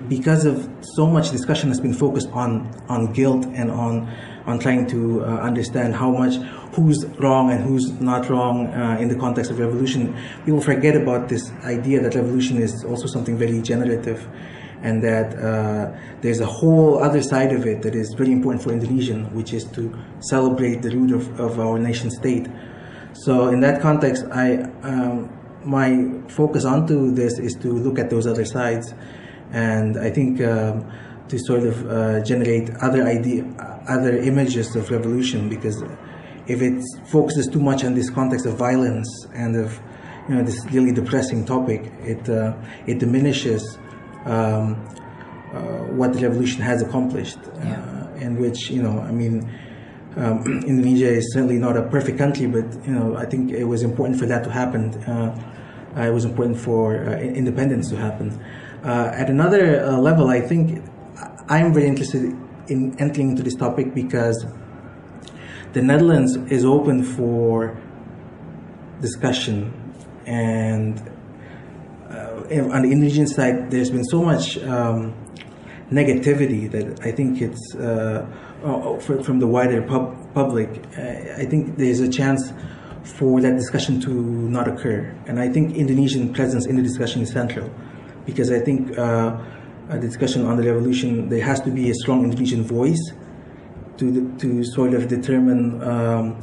because 0.08 0.46
of 0.46 0.68
so 0.80 1.06
much 1.06 1.30
discussion 1.30 1.68
has 1.68 1.80
been 1.80 1.92
focused 1.92 2.30
on 2.30 2.70
on 2.88 3.12
guilt 3.12 3.44
and 3.46 3.70
on 3.70 4.10
on 4.48 4.58
trying 4.58 4.86
to 4.86 5.22
uh, 5.22 5.26
understand 5.50 5.94
how 5.94 6.10
much 6.10 6.34
who's 6.74 7.04
wrong 7.18 7.50
and 7.52 7.62
who's 7.62 7.92
not 8.00 8.28
wrong 8.30 8.66
uh, 8.68 8.96
in 8.98 9.08
the 9.08 9.14
context 9.14 9.50
of 9.50 9.58
revolution, 9.58 10.16
people 10.44 10.60
forget 10.60 10.96
about 10.96 11.28
this 11.28 11.50
idea 11.64 12.00
that 12.00 12.14
revolution 12.14 12.56
is 12.56 12.84
also 12.84 13.06
something 13.06 13.36
very 13.36 13.60
generative 13.60 14.26
and 14.82 15.02
that 15.02 15.36
uh, 15.38 15.92
there's 16.22 16.40
a 16.40 16.46
whole 16.46 17.02
other 17.02 17.22
side 17.22 17.52
of 17.52 17.66
it 17.66 17.82
that 17.82 17.94
is 17.94 18.14
very 18.14 18.32
important 18.32 18.62
for 18.62 18.72
Indonesian, 18.72 19.24
which 19.34 19.52
is 19.52 19.64
to 19.64 19.92
celebrate 20.20 20.82
the 20.82 20.90
root 20.90 21.12
of, 21.12 21.40
of 21.40 21.58
our 21.60 21.78
nation 21.78 22.10
state. 22.10 22.46
So 23.12 23.48
in 23.48 23.60
that 23.60 23.82
context, 23.82 24.24
I 24.32 24.62
um, 24.82 25.30
my 25.64 25.90
focus 26.28 26.64
onto 26.64 27.10
this 27.10 27.38
is 27.38 27.54
to 27.56 27.72
look 27.72 27.98
at 27.98 28.08
those 28.08 28.26
other 28.26 28.44
sides, 28.44 28.94
and 29.50 29.98
I 29.98 30.10
think 30.10 30.40
um, 30.40 30.90
to 31.28 31.38
sort 31.38 31.62
of 31.62 31.86
uh, 31.86 32.20
generate 32.24 32.70
other 32.80 33.04
idea, 33.04 33.44
other 33.88 34.16
images 34.16 34.74
of 34.76 34.90
revolution 34.90 35.48
because 35.48 35.82
if 36.46 36.62
it 36.62 36.82
focuses 37.06 37.46
too 37.46 37.60
much 37.60 37.84
on 37.84 37.94
this 37.94 38.10
context 38.10 38.46
of 38.46 38.56
violence 38.56 39.26
and 39.34 39.56
of 39.56 39.80
you 40.28 40.34
know 40.34 40.42
this 40.42 40.64
really 40.72 40.92
depressing 40.92 41.44
topic, 41.44 41.92
it 42.02 42.28
uh, 42.28 42.54
it 42.86 42.98
diminishes 42.98 43.78
um, 44.24 44.74
uh, 45.52 45.60
what 45.98 46.12
the 46.12 46.20
revolution 46.20 46.60
has 46.62 46.82
accomplished. 46.82 47.38
Yeah. 47.44 47.80
Uh, 47.80 47.98
in 48.18 48.36
which 48.36 48.70
you 48.70 48.82
know, 48.82 49.00
I 49.00 49.12
mean. 49.12 49.48
Um, 50.16 50.42
Indonesia 50.66 51.06
is 51.06 51.32
certainly 51.32 51.58
not 51.58 51.76
a 51.76 51.82
perfect 51.82 52.18
country, 52.18 52.46
but 52.46 52.64
you 52.84 52.92
know, 52.92 53.14
I 53.14 53.24
think 53.24 53.52
it 53.52 53.62
was 53.64 53.84
important 53.84 54.18
for 54.18 54.26
that 54.26 54.42
to 54.44 54.50
happen. 54.50 54.92
Uh, 55.04 56.02
it 56.02 56.12
was 56.12 56.24
important 56.24 56.58
for 56.58 56.96
uh, 56.96 57.18
independence 57.18 57.88
to 57.90 57.96
happen. 57.96 58.42
Uh, 58.82 59.10
at 59.12 59.30
another 59.30 59.86
level, 59.98 60.28
I 60.28 60.40
think 60.40 60.82
I'm 61.48 61.72
very 61.72 61.86
interested 61.86 62.36
in 62.68 62.94
entering 62.98 63.30
into 63.30 63.42
this 63.42 63.54
topic 63.54 63.94
because 63.94 64.44
the 65.72 65.80
Netherlands 65.80 66.36
is 66.52 66.64
open 66.64 67.02
for 67.02 67.80
discussion 69.00 69.72
and 70.26 70.98
uh, 72.10 72.74
on 72.74 72.82
the 72.82 72.90
Indonesian 72.92 73.26
side 73.26 73.70
there's 73.70 73.90
been 73.90 74.04
so 74.04 74.22
much 74.22 74.58
um, 74.58 75.14
negativity 75.90 76.70
that 76.70 77.00
I 77.06 77.12
think 77.12 77.40
it's 77.40 77.74
uh, 77.76 78.26
uh 78.62 78.98
from 78.98 79.38
the 79.38 79.46
wider 79.46 79.80
pub- 79.82 80.34
public. 80.34 80.68
I 80.98 81.46
think 81.46 81.78
there's 81.78 82.00
a 82.00 82.10
chance 82.10 82.52
for 83.04 83.40
that 83.40 83.56
discussion 83.56 84.00
to 84.00 84.10
not 84.10 84.68
occur. 84.68 85.14
And 85.26 85.40
I 85.40 85.48
think 85.48 85.76
Indonesian 85.76 86.34
presence 86.34 86.66
in 86.66 86.76
the 86.76 86.82
discussion 86.82 87.22
is 87.22 87.30
central 87.30 87.70
because 88.26 88.50
I 88.50 88.60
think 88.60 88.98
uh, 88.98 89.42
a 89.88 89.98
discussion 89.98 90.44
on 90.44 90.56
the 90.56 90.62
revolution 90.62 91.28
there 91.28 91.44
has 91.44 91.60
to 91.62 91.70
be 91.70 91.90
a 91.90 91.94
strong 91.94 92.24
Indonesian 92.24 92.62
voice 92.62 93.12
to, 93.96 94.34
to 94.38 94.64
sort 94.64 94.94
of 94.94 95.08
determine 95.08 95.82
um, 95.82 96.40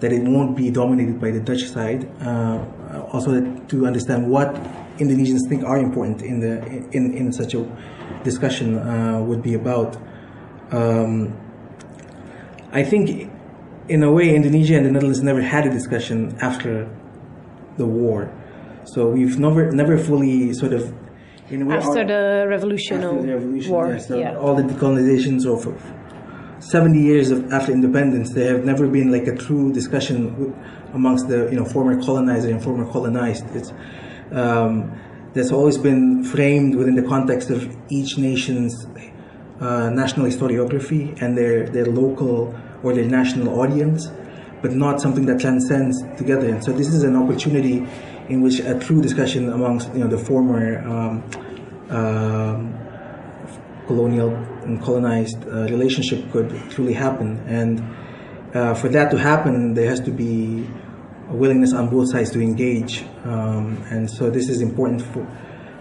that 0.00 0.12
it 0.12 0.22
won't 0.22 0.56
be 0.56 0.70
dominated 0.70 1.20
by 1.20 1.30
the 1.30 1.40
Dutch 1.40 1.64
side. 1.64 2.08
Uh, 2.20 2.64
also, 3.12 3.40
to 3.68 3.86
understand 3.86 4.28
what 4.28 4.54
Indonesians 4.98 5.48
think 5.48 5.64
are 5.64 5.78
important 5.78 6.22
in 6.22 6.40
the 6.40 6.64
in, 6.92 7.14
in 7.14 7.32
such 7.32 7.54
a 7.54 7.64
discussion 8.24 8.78
uh, 8.78 9.20
would 9.20 9.42
be 9.42 9.54
about. 9.54 9.96
Um, 10.70 11.38
I 12.72 12.82
think, 12.82 13.30
in 13.88 14.02
a 14.02 14.12
way, 14.12 14.34
Indonesia 14.34 14.76
and 14.76 14.84
the 14.84 14.90
Netherlands 14.90 15.22
never 15.22 15.40
had 15.40 15.66
a 15.66 15.70
discussion 15.70 16.36
after 16.40 16.88
the 17.76 17.86
war. 17.86 18.30
So 18.84 19.08
we've 19.10 19.38
never 19.38 19.70
never 19.70 19.96
fully 19.96 20.52
sort 20.54 20.72
of 20.72 20.92
in 21.50 21.70
after 21.70 22.04
the 22.04 22.46
revolution 22.48 23.02
after 23.02 23.22
the 23.22 23.34
revolution, 23.34 23.72
war, 23.72 23.92
yes, 23.92 24.10
yeah. 24.10 24.36
all 24.36 24.54
the 24.54 24.62
decolonizations 24.62 25.46
of 25.46 25.60
70 26.58 26.98
years 26.98 27.30
of, 27.30 27.52
after 27.52 27.70
independence, 27.70 28.32
there 28.32 28.56
have 28.56 28.64
never 28.64 28.88
been 28.88 29.12
like 29.12 29.26
a 29.26 29.36
true 29.36 29.72
discussion 29.72 30.54
amongst 30.94 31.28
the 31.28 31.48
you 31.50 31.56
know 31.56 31.64
former 31.64 32.02
colonizer 32.02 32.50
and 32.50 32.62
former 32.62 32.90
colonized. 32.90 33.44
It's 33.54 33.72
um, 34.32 34.92
that's 35.34 35.52
always 35.52 35.78
been 35.78 36.24
framed 36.24 36.74
within 36.74 36.94
the 36.94 37.02
context 37.02 37.50
of 37.50 37.76
each 37.90 38.16
nation's 38.18 38.86
uh, 39.60 39.90
national 39.90 40.26
historiography 40.26 41.20
and 41.20 41.36
their 41.36 41.68
their 41.68 41.86
local 41.86 42.54
or 42.82 42.94
their 42.94 43.04
national 43.04 43.60
audience, 43.60 44.08
but 44.62 44.72
not 44.72 45.00
something 45.00 45.26
that 45.26 45.38
transcends 45.38 46.02
together. 46.16 46.48
And 46.48 46.64
so 46.64 46.72
this 46.72 46.88
is 46.88 47.02
an 47.02 47.16
opportunity 47.16 47.86
in 48.28 48.40
which 48.42 48.60
a 48.60 48.78
true 48.78 49.00
discussion 49.00 49.52
amongst 49.52 49.92
you 49.92 50.00
know 50.00 50.08
the 50.08 50.18
former 50.18 50.78
um, 50.86 51.22
um, 51.90 52.74
colonial 53.86 54.34
and 54.64 54.82
colonized 54.82 55.46
uh, 55.46 55.62
relationship 55.64 56.30
could 56.32 56.50
truly 56.70 56.92
happen. 56.92 57.38
And 57.46 57.82
uh, 58.54 58.74
for 58.74 58.88
that 58.88 59.10
to 59.12 59.18
happen, 59.18 59.74
there 59.74 59.88
has 59.88 60.00
to 60.00 60.10
be 60.10 60.66
a 61.28 61.34
willingness 61.34 61.72
on 61.72 61.88
both 61.88 62.10
sides 62.10 62.30
to 62.32 62.40
engage. 62.40 63.04
Um, 63.24 63.82
and 63.90 64.10
so 64.10 64.30
this 64.30 64.48
is 64.48 64.60
important 64.60 65.02
for, 65.02 65.26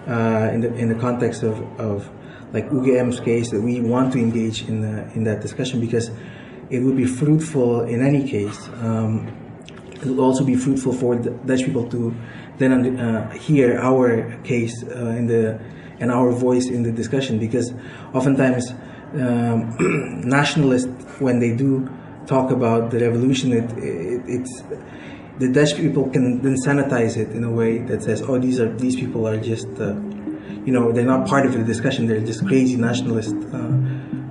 uh, 0.08 0.52
in 0.54 0.62
the 0.62 0.74
in 0.76 0.90
the 0.90 0.96
context 0.96 1.44
of, 1.44 1.60
of 1.80 2.10
like 2.54 2.70
UGM's 2.70 3.20
case 3.20 3.50
that 3.52 3.62
we 3.62 3.82
want 3.82 4.14
to 4.14 4.20
engage 4.20 4.68
in 4.68 4.82
the, 4.82 5.12
in 5.14 5.24
that 5.26 5.42
discussion 5.42 5.82
because 5.82 6.10
it 6.70 6.80
would 6.80 6.96
be 6.96 7.06
fruitful 7.06 7.82
in 7.82 8.06
any 8.06 8.30
case. 8.30 8.70
Um, 8.82 9.45
it 9.96 10.06
will 10.06 10.22
also 10.22 10.44
be 10.44 10.56
fruitful 10.56 10.94
for 10.94 11.16
the 11.16 11.32
Dutch 11.32 11.64
people 11.64 11.90
to 11.90 12.14
then 12.58 13.00
uh, 13.00 13.30
hear 13.32 13.80
our 13.80 14.38
case 14.44 14.84
uh, 14.84 15.08
in 15.10 15.28
the 15.28 15.60
and 16.00 16.12
our 16.12 16.32
voice 16.32 16.68
in 16.68 16.84
the 16.84 16.92
discussion 16.92 17.40
because 17.40 17.74
oftentimes 18.14 18.72
um, 19.14 20.22
nationalists 20.26 20.90
when 21.20 21.40
they 21.40 21.56
do 21.56 21.90
talk 22.28 22.52
about 22.52 22.92
the 22.92 23.00
revolution 23.00 23.54
it, 23.54 23.72
it, 23.78 24.22
it's 24.28 24.64
the 25.40 25.52
Dutch 25.52 25.76
people 25.76 26.10
can 26.10 26.42
then 26.42 26.56
sanitize 26.56 27.18
it 27.18 27.30
in 27.32 27.44
a 27.44 27.52
way 27.52 27.80
that 27.80 28.04
says 28.04 28.22
oh 28.24 28.38
these 28.40 28.60
are 28.60 28.74
these 28.76 28.96
people 28.96 29.28
are 29.28 29.40
just 29.40 29.68
uh, 29.80 29.96
you 30.66 30.72
know 30.72 30.92
they're 30.92 31.06
not 31.06 31.28
part 31.28 31.46
of 31.46 31.54
the 31.54 31.64
discussion. 31.64 32.08
They're 32.08 32.22
just 32.22 32.46
crazy 32.48 32.76
nationalists 32.76 33.34
uh, 33.54 33.58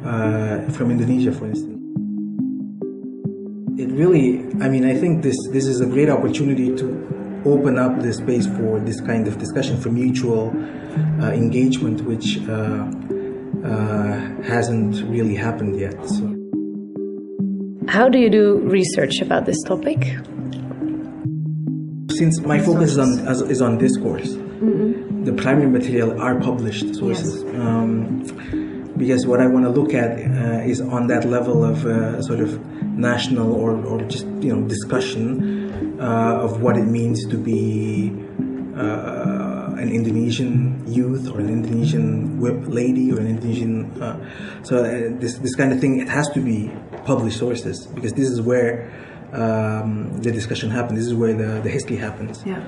uh, 0.05 0.71
from 0.73 0.91
Indonesia 0.91 1.33
for 1.33 1.47
instance 1.47 1.74
really 3.95 4.41
I 4.61 4.69
mean 4.69 4.85
I 4.85 4.95
think 4.95 5.23
this 5.23 5.37
this 5.51 5.67
is 5.67 5.81
a 5.81 5.87
great 5.87 6.11
opportunity 6.11 6.75
to 6.77 6.87
open 7.45 7.79
up 7.79 8.01
the 8.01 8.13
space 8.13 8.47
for 8.47 8.81
this 8.81 9.01
kind 9.01 9.29
of 9.29 9.39
discussion, 9.39 9.81
for 9.81 9.91
mutual 9.91 10.49
uh, 11.21 11.31
engagement, 11.33 12.01
which 12.03 12.39
uh, 12.49 12.91
uh, 13.65 14.43
hasn't 14.43 15.03
really 15.09 15.35
happened 15.35 15.79
yet. 15.79 15.95
So. 16.09 16.35
How 17.89 18.09
do 18.09 18.19
you 18.19 18.31
do 18.31 18.61
research 18.61 19.21
about 19.21 19.45
this 19.45 19.63
topic? 19.63 19.99
Since 22.11 22.41
my 22.41 22.61
focus 22.61 22.93
is 22.93 22.99
on, 22.99 23.51
is 23.51 23.61
on 23.61 23.79
discourse, 23.79 24.35
mm-hmm. 24.35 25.25
the 25.25 25.33
primary 25.33 25.69
material 25.69 26.21
are 26.21 26.41
published 26.41 26.95
sources. 26.95 27.43
Yes. 27.43 27.55
Um, 27.55 28.23
because 28.97 29.27
what 29.27 29.41
I 29.41 29.49
want 29.49 29.65
to 29.65 29.71
look 29.71 29.93
at 29.93 30.13
uh, 30.13 30.63
is 30.65 30.81
on 30.81 31.09
that 31.09 31.25
level 31.25 31.65
of 31.65 31.85
uh, 31.85 32.23
sort 32.23 32.39
of 32.39 32.55
national 32.97 33.53
or, 33.53 33.73
or 33.85 34.03
just 34.03 34.27
you 34.41 34.55
know 34.55 34.67
discussion 34.69 36.01
uh, 36.01 36.39
of 36.43 36.61
what 36.63 36.77
it 36.77 36.85
means 36.85 37.27
to 37.27 37.37
be 37.37 38.13
uh, 38.77 39.75
an 39.77 39.91
Indonesian 39.91 40.83
youth 40.87 41.31
or 41.31 41.41
an 41.41 41.49
Indonesian 41.49 42.41
whip 42.41 42.63
lady 42.67 43.13
or 43.13 43.21
an 43.21 43.27
Indonesian. 43.27 44.03
Uh, 44.03 44.19
so 44.63 44.79
uh, 44.79 45.19
this 45.21 45.39
this 45.39 45.55
kind 45.55 45.73
of 45.73 45.81
thing 45.81 46.01
it 46.01 46.09
has 46.09 46.29
to 46.31 46.41
be 46.41 46.71
published 47.05 47.39
sources 47.39 47.87
because 47.87 48.13
this 48.13 48.29
is 48.29 48.41
where 48.41 48.91
um, 49.33 50.17
the 50.19 50.31
discussion 50.31 50.71
happens. 50.71 50.99
This 50.99 51.07
is 51.09 51.15
where 51.15 51.35
the, 51.35 51.61
the 51.61 51.71
history 51.71 51.97
happens. 51.97 52.43
Yeah. 52.47 52.63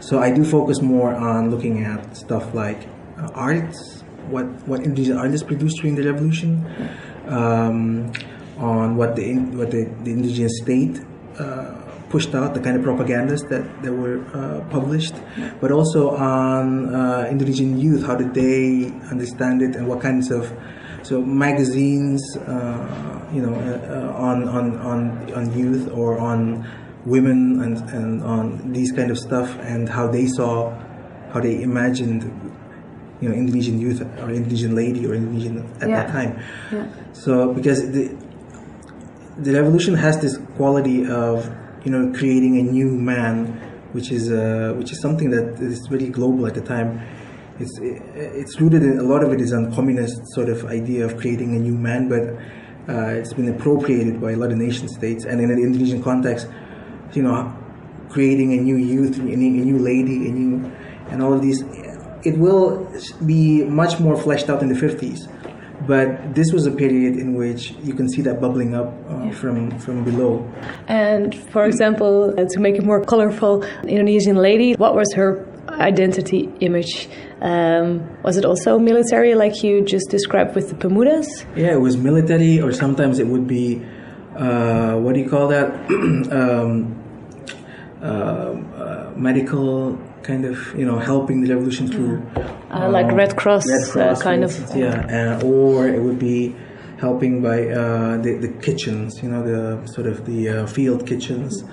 So 0.00 0.20
I 0.20 0.30
do 0.30 0.44
focus 0.44 0.80
more 0.80 1.14
on 1.14 1.50
looking 1.50 1.84
at 1.84 2.16
stuff 2.16 2.54
like 2.54 2.86
uh, 3.18 3.28
arts, 3.34 4.02
what 4.28 4.46
what 4.66 4.80
Indonesian 4.82 5.18
artists 5.18 5.46
produced 5.46 5.78
during 5.78 5.96
the 5.96 6.04
revolution, 6.04 6.64
um, 7.26 8.12
on 8.62 8.96
what 8.96 9.16
the 9.16 9.34
what 9.58 9.70
the, 9.70 9.84
the 10.04 10.12
indigenous 10.12 10.58
state. 10.58 11.00
Uh, 11.38 11.78
pushed 12.12 12.34
out, 12.34 12.52
the 12.52 12.60
kind 12.60 12.76
of 12.76 12.82
propagandas 12.84 13.48
that, 13.48 13.64
that 13.82 13.90
were 13.90 14.20
uh, 14.36 14.60
published, 14.68 15.14
but 15.62 15.72
also 15.72 16.10
on 16.10 16.94
uh, 16.94 17.26
Indonesian 17.30 17.80
youth. 17.80 18.04
How 18.04 18.14
did 18.14 18.34
they 18.34 18.92
understand 19.10 19.62
it, 19.62 19.74
and 19.74 19.88
what 19.88 20.02
kinds 20.02 20.30
of 20.30 20.52
so 21.02 21.22
magazines, 21.22 22.22
uh, 22.36 23.28
you 23.32 23.40
know, 23.40 23.54
uh, 23.54 24.12
on, 24.28 24.46
on 24.46 24.76
on 24.78 25.32
on 25.32 25.58
youth 25.58 25.90
or 25.90 26.18
on 26.18 26.68
women 27.06 27.60
and 27.64 27.78
and 27.90 28.22
on 28.22 28.72
these 28.72 28.92
kind 28.92 29.10
of 29.10 29.18
stuff, 29.18 29.48
and 29.60 29.88
how 29.88 30.06
they 30.06 30.26
saw, 30.26 30.70
how 31.32 31.40
they 31.40 31.62
imagined 31.62 32.22
you 33.20 33.28
know 33.28 33.34
Indonesian 33.34 33.80
youth 33.80 34.02
or 34.02 34.30
Indonesian 34.30 34.74
lady 34.74 35.06
or 35.06 35.14
Indonesian 35.14 35.66
at 35.80 35.88
yeah. 35.88 36.02
that 36.02 36.12
time. 36.12 36.38
Yeah. 36.70 36.86
So 37.12 37.52
because 37.52 37.90
the 37.90 38.14
the 39.38 39.52
revolution 39.52 39.94
has 39.94 40.20
this 40.20 40.36
quality 40.56 41.06
of 41.08 41.50
you 41.84 41.90
know, 41.90 42.12
creating 42.16 42.58
a 42.58 42.62
new 42.62 42.90
man, 42.90 43.46
which 43.92 44.10
is 44.12 44.30
uh, 44.30 44.74
which 44.76 44.92
is 44.92 45.00
something 45.00 45.30
that 45.30 45.60
is 45.60 45.86
very 45.88 46.08
global 46.08 46.46
at 46.46 46.54
the 46.54 46.60
time. 46.60 47.00
It's 47.58 47.78
it's 47.80 48.60
rooted 48.60 48.82
in 48.82 48.98
a 48.98 49.02
lot 49.02 49.22
of 49.22 49.32
it 49.32 49.40
is 49.40 49.52
on 49.52 49.74
communist 49.74 50.20
sort 50.34 50.48
of 50.48 50.64
idea 50.66 51.04
of 51.04 51.16
creating 51.18 51.54
a 51.56 51.58
new 51.58 51.74
man, 51.74 52.08
but 52.08 52.22
uh, 52.92 53.08
it's 53.08 53.32
been 53.32 53.48
appropriated 53.48 54.20
by 54.20 54.32
a 54.32 54.36
lot 54.36 54.50
of 54.50 54.58
nation 54.58 54.88
states, 54.88 55.24
and 55.24 55.40
in 55.40 55.50
an 55.50 55.58
Indonesian 55.58 56.02
context, 56.02 56.48
you 57.12 57.22
know, 57.22 57.54
creating 58.08 58.52
a 58.52 58.56
new 58.56 58.76
youth, 58.76 59.18
a 59.18 59.22
new 59.22 59.78
lady, 59.78 60.28
a 60.28 60.32
new, 60.32 60.72
and 61.10 61.22
all 61.22 61.32
of 61.32 61.42
these. 61.42 61.62
It 62.24 62.38
will 62.38 62.88
be 63.26 63.64
much 63.64 63.98
more 63.98 64.16
fleshed 64.16 64.48
out 64.48 64.62
in 64.62 64.68
the 64.68 64.76
50s 64.76 65.26
but 65.86 66.34
this 66.34 66.52
was 66.52 66.66
a 66.66 66.70
period 66.70 67.16
in 67.16 67.34
which 67.34 67.72
you 67.82 67.94
can 67.94 68.08
see 68.08 68.22
that 68.22 68.40
bubbling 68.40 68.74
up 68.74 68.92
uh, 69.08 69.30
from 69.30 69.78
from 69.78 70.04
below. 70.04 70.48
And 70.88 71.34
for 71.50 71.64
example, 71.64 72.34
uh, 72.38 72.44
to 72.50 72.60
make 72.60 72.76
it 72.76 72.84
more 72.84 73.04
colorful, 73.04 73.62
Indonesian 73.82 74.36
lady, 74.36 74.74
what 74.74 74.94
was 74.94 75.12
her 75.14 75.46
identity 75.68 76.50
image? 76.60 77.08
Um, 77.40 78.08
was 78.22 78.36
it 78.36 78.44
also 78.44 78.78
military, 78.78 79.34
like 79.34 79.62
you 79.62 79.82
just 79.84 80.10
described 80.10 80.54
with 80.54 80.68
the 80.70 80.76
Pemudas? 80.76 81.26
Yeah, 81.56 81.72
it 81.72 81.80
was 81.80 81.96
military, 81.96 82.60
or 82.60 82.72
sometimes 82.72 83.18
it 83.18 83.26
would 83.26 83.46
be 83.46 83.82
uh, 84.36 84.94
what 84.96 85.14
do 85.14 85.20
you 85.20 85.28
call 85.28 85.48
that? 85.48 85.72
um, 86.32 86.98
uh, 88.02 88.04
uh, 88.04 89.12
medical 89.16 89.98
kind 90.22 90.44
of 90.44 90.74
you 90.78 90.84
know 90.84 90.98
helping 90.98 91.42
the 91.42 91.54
revolution 91.54 91.88
through. 91.88 92.22
Uh, 92.70 92.88
like 92.88 93.06
um, 93.06 93.14
Red 93.14 93.36
Cross, 93.36 93.66
Red 93.94 94.16
uh, 94.16 94.20
kind 94.20 94.44
of. 94.44 94.76
yeah 94.76 95.38
uh, 95.40 95.46
or 95.46 95.88
it 95.88 96.00
would 96.00 96.18
be 96.18 96.54
helping 96.98 97.42
by 97.42 97.66
uh, 97.66 98.16
the, 98.18 98.38
the 98.38 98.48
kitchens 98.62 99.22
you 99.22 99.28
know 99.28 99.42
the 99.42 99.86
sort 99.86 100.06
of 100.06 100.24
the 100.26 100.48
uh, 100.48 100.66
field 100.66 101.06
kitchens. 101.06 101.64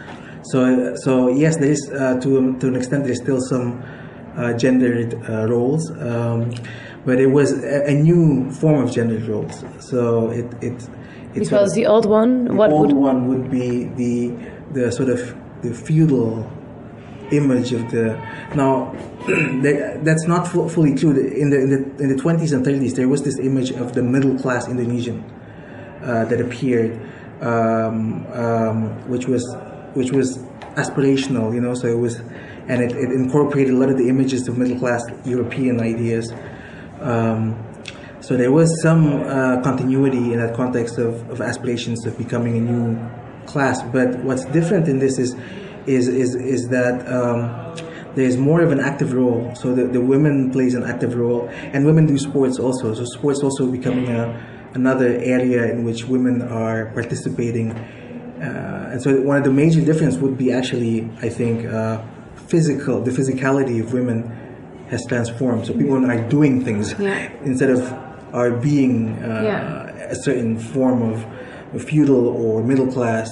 So 0.51 0.95
so 1.03 1.29
yes 1.29 1.57
there 1.57 1.71
is 1.71 1.91
uh, 1.91 2.19
to 2.21 2.57
to 2.59 2.67
an 2.67 2.75
extent 2.75 3.05
there's 3.05 3.21
still 3.21 3.41
some 3.41 3.83
gendered 4.57 5.13
roles 5.49 5.91
um, 5.99 6.51
but 7.05 7.19
it 7.19 7.27
was 7.27 7.51
a, 7.63 7.87
a, 7.87 7.93
new 7.93 8.49
form 8.51 8.83
of 8.83 8.91
gendered 8.91 9.25
roles. 9.27 9.63
So 9.79 10.29
it 10.29 10.47
it 10.61 10.89
because 11.33 11.73
the 11.73 11.85
old 11.85 12.05
one 12.05 12.45
the 12.45 12.53
what 12.53 12.71
old 12.71 12.93
would 12.93 12.95
one 12.95 13.27
would 13.27 13.51
be 13.51 13.85
the 13.85 14.35
the 14.71 14.91
sort 14.91 15.09
of 15.09 15.35
the 15.61 15.73
feudal 15.73 16.49
image 17.31 17.71
of 17.73 17.91
the 17.91 18.15
now 18.55 18.93
that's 20.03 20.25
not 20.25 20.47
fully 20.47 20.95
true. 20.95 21.11
In 21.11 21.49
the, 21.49 21.59
in 21.59 21.69
the 21.69 22.03
in 22.03 22.15
the 22.15 22.21
20s 22.21 22.53
and 22.53 22.65
30s 22.65 22.95
there 22.95 23.07
was 23.07 23.23
this 23.23 23.37
image 23.39 23.71
of 23.71 23.93
the 23.93 24.03
middle 24.03 24.37
class 24.37 24.67
indonesian 24.67 25.23
uh, 26.03 26.25
that 26.25 26.41
appeared 26.41 26.99
um, 27.41 28.25
um, 28.33 29.09
which 29.09 29.27
was 29.27 29.43
which 29.93 30.11
was 30.11 30.37
aspirational 30.75 31.53
you 31.53 31.61
know 31.61 31.73
so 31.73 31.87
it 31.87 31.97
was 31.97 32.19
and 32.67 32.83
it, 32.83 32.91
it 32.91 33.11
incorporated 33.11 33.73
a 33.73 33.77
lot 33.77 33.89
of 33.89 33.97
the 33.97 34.07
images 34.07 34.47
of 34.47 34.57
middle 34.57 34.77
class 34.77 35.03
european 35.25 35.81
ideas. 35.81 36.31
Um, 37.01 37.65
so 38.21 38.35
there 38.35 38.51
was 38.51 38.81
some 38.81 39.23
uh, 39.23 39.61
continuity 39.61 40.33
in 40.33 40.39
that 40.39 40.53
context 40.53 40.97
of, 40.97 41.27
of 41.29 41.41
aspirations 41.41 42.05
of 42.05 42.17
becoming 42.17 42.57
a 42.57 42.61
new 42.61 43.09
class. 43.47 43.81
But 43.81 44.19
what's 44.19 44.45
different 44.45 44.87
in 44.87 44.99
this 44.99 45.17
is 45.17 45.35
is 45.97 46.07
is 46.07 46.35
is 46.35 46.61
that 46.69 46.95
um, 47.17 47.37
there's 48.15 48.37
more 48.37 48.61
of 48.61 48.71
an 48.71 48.79
active 48.79 49.13
role. 49.13 49.53
So 49.55 49.73
the, 49.73 49.85
the 49.85 50.01
women 50.01 50.51
plays 50.51 50.73
an 50.75 50.83
active 50.83 51.15
role, 51.15 51.41
and 51.73 51.85
women 51.85 52.05
do 52.05 52.17
sports 52.17 52.59
also. 52.59 52.93
So 52.93 53.03
sports 53.05 53.39
also 53.43 53.63
becoming 53.77 54.07
a, 54.09 54.23
another 54.73 55.07
area 55.37 55.61
in 55.73 55.83
which 55.83 56.05
women 56.05 56.41
are 56.41 56.79
participating. 56.93 57.71
Uh, 57.71 58.91
and 58.91 59.01
so 59.01 59.21
one 59.21 59.37
of 59.37 59.43
the 59.43 59.51
major 59.51 59.81
difference 59.81 60.15
would 60.17 60.37
be 60.37 60.51
actually, 60.51 61.09
I 61.21 61.29
think, 61.29 61.65
uh, 61.65 62.01
physical, 62.47 63.01
the 63.01 63.11
physicality 63.11 63.79
of 63.83 63.93
women 63.93 64.19
has 64.89 65.05
transformed. 65.05 65.65
So 65.67 65.73
people 65.73 66.03
are 66.09 66.21
doing 66.29 66.63
things 66.63 66.85
Yeah. 66.97 67.29
instead 67.43 67.69
of 67.69 67.81
are 68.33 68.51
being 68.51 69.17
uh, 69.23 69.41
Yeah. 69.49 70.11
a 70.15 70.15
certain 70.15 70.57
form 70.57 71.01
of 71.11 71.15
a 71.75 71.79
feudal 71.79 72.27
or 72.27 72.63
middle 72.63 72.87
class 72.87 73.29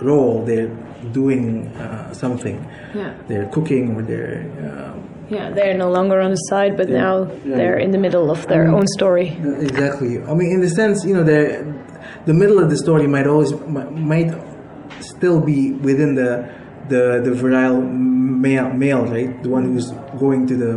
role. 0.00 0.44
They're 0.44 0.70
doing 1.12 1.68
uh, 1.76 2.12
something. 2.12 2.58
Yeah. 2.94 3.14
They're 3.28 3.48
cooking 3.48 3.96
or 3.96 4.02
they're 4.02 4.42
um, 4.68 5.02
Yeah, 5.28 5.50
they're 5.50 5.76
no 5.76 5.90
longer 5.90 6.20
on 6.20 6.30
the 6.30 6.42
side, 6.52 6.76
but 6.76 6.88
Yeah. 6.88 7.00
now 7.02 7.14
they're 7.44 7.78
in 7.78 7.90
the 7.90 7.98
middle 7.98 8.30
of 8.30 8.46
their 8.46 8.66
own 8.68 8.86
story. 8.98 9.28
Exactly. 9.68 10.22
I 10.22 10.32
mean, 10.34 10.50
in 10.56 10.60
the 10.60 10.70
sense, 10.70 11.04
you 11.04 11.14
know, 11.16 11.24
the 11.24 11.40
the 12.26 12.34
middle 12.34 12.58
of 12.62 12.68
the 12.70 12.76
story 12.84 13.06
might 13.06 13.26
always 13.26 13.52
might 14.12 14.30
still 15.00 15.40
be 15.40 15.72
within 15.88 16.14
the 16.14 16.30
the 16.88 17.02
the 17.26 17.32
virile 17.34 17.80
male, 18.46 18.70
male, 18.84 19.04
right? 19.16 19.42
The 19.42 19.48
one 19.48 19.64
who's 19.72 19.90
going 20.18 20.46
to 20.50 20.54
the 20.64 20.72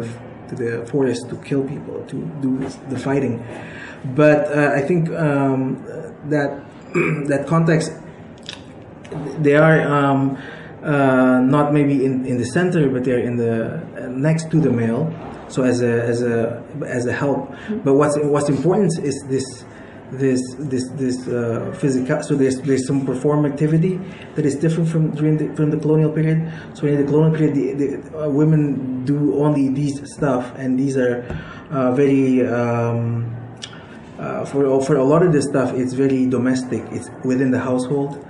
to 0.49 0.55
the 0.55 0.71
forest 0.91 1.29
to 1.29 1.35
kill 1.49 1.63
people, 1.73 2.03
to 2.11 2.17
do 2.41 2.51
the 2.89 2.97
fighting. 2.97 3.35
But 4.15 4.39
uh, 4.49 4.71
I 4.79 4.81
think 4.81 5.09
um, 5.27 5.83
that 6.33 6.49
that 7.31 7.45
context 7.47 7.91
they 9.43 9.55
are 9.55 9.81
um, 9.81 10.37
uh, 10.83 11.39
not 11.41 11.73
maybe 11.73 12.05
in, 12.05 12.25
in 12.25 12.37
the 12.37 12.45
center, 12.45 12.89
but 12.89 13.03
they're 13.03 13.19
in 13.19 13.35
the 13.37 13.75
uh, 13.75 14.07
next 14.07 14.49
to 14.51 14.59
the 14.59 14.71
male. 14.71 15.13
So 15.49 15.63
as 15.63 15.81
a 15.81 16.03
as 16.03 16.21
a 16.21 16.63
as 16.85 17.05
a 17.05 17.13
help. 17.13 17.51
But 17.83 17.95
what's 17.95 18.17
what's 18.19 18.49
important 18.49 18.97
is 18.99 19.23
this 19.27 19.65
this 20.11 20.41
this 20.57 20.89
this 20.89 21.27
uh, 21.27 21.75
physical. 21.77 22.21
So 22.23 22.35
there's 22.35 22.61
there's 22.61 22.85
some 22.87 23.05
performativity 23.05 23.99
that 24.35 24.45
is 24.45 24.55
different 24.55 24.89
from 24.89 25.11
during 25.11 25.37
the, 25.37 25.55
from 25.55 25.71
the 25.71 25.77
colonial 25.77 26.11
period. 26.11 26.51
So 26.73 26.87
in 26.87 26.97
the 26.97 27.03
colonial 27.03 27.35
period, 27.35 27.55
the, 27.55 27.73
the 27.73 28.25
uh, 28.25 28.29
women 28.29 29.05
do 29.05 29.37
only 29.39 29.69
these 29.69 30.13
stuff, 30.13 30.53
and 30.55 30.79
these 30.79 30.97
are 30.97 31.23
uh, 31.71 31.91
very. 31.93 32.45
Um, 32.47 33.35
uh, 34.19 34.43
for 34.43 34.81
for 34.81 34.97
a 34.97 35.03
lot 35.03 35.23
of 35.23 35.31
this 35.31 35.45
stuff, 35.45 35.73
it's 35.73 35.93
very 35.93 36.25
domestic. 36.25 36.83
It's 36.91 37.09
within 37.23 37.51
the 37.51 37.59
household. 37.59 38.25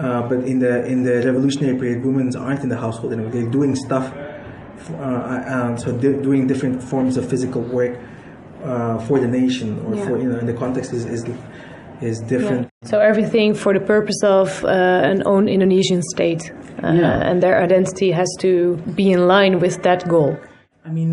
Uh, 0.00 0.22
but 0.30 0.38
in 0.52 0.58
the 0.64 0.74
in 0.92 0.98
the 1.08 1.16
revolutionary 1.28 1.76
period, 1.78 1.98
women 2.04 2.26
aren't 2.46 2.62
in 2.66 2.70
the 2.74 2.80
household 2.84 3.12
anymore. 3.12 3.30
They're 3.36 3.54
doing 3.58 3.74
stuff. 3.86 4.06
Uh, 4.14 4.94
uh, 4.94 5.76
so 5.76 5.92
they're 5.92 6.20
doing 6.28 6.46
different 6.46 6.82
forms 6.82 7.16
of 7.18 7.28
physical 7.28 7.62
work 7.78 7.94
uh, 8.64 8.98
for 9.06 9.16
the 9.24 9.28
nation, 9.40 9.68
or 9.84 9.94
Yeah. 9.94 10.04
for 10.06 10.14
you 10.22 10.28
know, 10.30 10.38
and 10.40 10.48
the 10.48 10.58
context 10.64 10.90
is 10.98 11.04
is, 11.16 11.22
is 12.00 12.16
different. 12.34 12.62
So 12.92 12.96
everything 13.10 13.48
for 13.62 13.72
the 13.78 13.84
purpose 13.94 14.20
of 14.38 14.64
uh, 14.64 14.68
an 15.12 15.22
own 15.32 15.44
Indonesian 15.56 16.00
state, 16.14 16.42
uh, 16.82 16.92
Yeah. 17.02 17.28
and 17.28 17.42
their 17.44 17.56
identity 17.62 18.10
has 18.20 18.28
to 18.44 18.76
be 18.98 19.06
in 19.16 19.20
line 19.34 19.54
with 19.64 19.76
that 19.82 20.00
goal. 20.08 20.32
I 20.88 20.90
mean, 20.98 21.10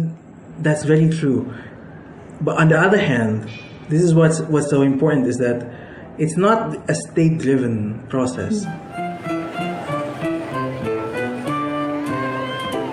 that's 0.65 0.83
very 0.93 1.09
true. 1.19 1.39
But 2.47 2.55
on 2.61 2.67
the 2.69 2.79
other 2.87 3.01
hand, 3.11 3.49
this 3.89 4.01
is 4.01 4.11
what's 4.19 4.39
what's 4.53 4.69
so 4.69 4.81
important 4.81 5.27
is 5.27 5.37
that 5.45 5.57
it's 6.17 6.35
not 6.37 6.89
a 6.89 6.95
state-driven 6.95 8.07
process. 8.09 8.65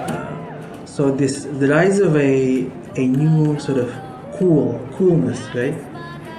Uh, 0.02 0.86
so 0.86 1.10
this 1.10 1.44
the 1.44 1.68
rise 1.68 1.98
of 2.00 2.16
a 2.16 2.70
a 2.96 3.06
new 3.06 3.58
sort 3.58 3.78
of 3.78 3.92
cool 4.38 4.86
coolness, 4.96 5.40
right? 5.54 5.76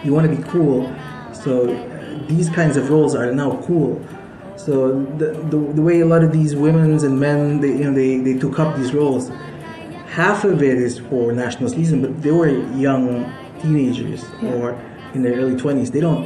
You 0.03 0.13
want 0.13 0.29
to 0.29 0.35
be 0.35 0.43
cool, 0.43 0.93
so 1.33 1.69
uh, 1.69 2.27
these 2.27 2.49
kinds 2.49 2.77
of 2.77 2.89
roles 2.89 3.15
are 3.15 3.31
now 3.31 3.61
cool. 3.65 4.01
So 4.55 5.03
the, 5.17 5.27
the, 5.51 5.57
the 5.57 5.81
way 5.81 5.99
a 5.99 6.05
lot 6.05 6.23
of 6.23 6.31
these 6.31 6.55
women's 6.55 7.03
and 7.03 7.19
men 7.19 7.59
they 7.59 7.69
you 7.69 7.83
know 7.85 7.93
they, 7.93 8.17
they 8.19 8.37
took 8.37 8.59
up 8.59 8.77
these 8.77 8.93
roles 8.93 9.31
half 10.15 10.45
of 10.45 10.63
it 10.63 10.77
is 10.77 10.99
for 10.99 11.33
nationalism, 11.33 12.01
but 12.01 12.21
they 12.21 12.31
were 12.31 12.47
young 12.77 13.29
teenagers 13.61 14.23
or 14.43 14.71
in 15.13 15.23
their 15.23 15.33
early 15.33 15.55
20s. 15.55 15.91
They 15.91 15.99
don't, 15.99 16.25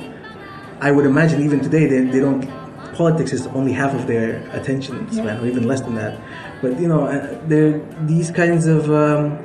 I 0.82 0.92
would 0.92 1.06
imagine 1.06 1.44
even 1.44 1.60
today, 1.60 1.86
they, 1.88 2.02
they 2.06 2.20
don't, 2.20 2.48
politics 2.94 3.34
is 3.34 3.48
only 3.48 3.74
half 3.74 3.94
of 3.94 4.08
their 4.08 4.38
attention 4.52 5.12
span, 5.12 5.40
or 5.40 5.48
even 5.48 5.68
less 5.68 5.82
than 5.82 5.96
that. 5.96 6.20
But, 6.62 6.80
you 6.80 6.88
know, 6.88 7.06
uh, 7.08 7.40
there 7.48 7.82
these 8.06 8.32
kinds 8.32 8.66
of, 8.68 8.90
um, 8.90 9.38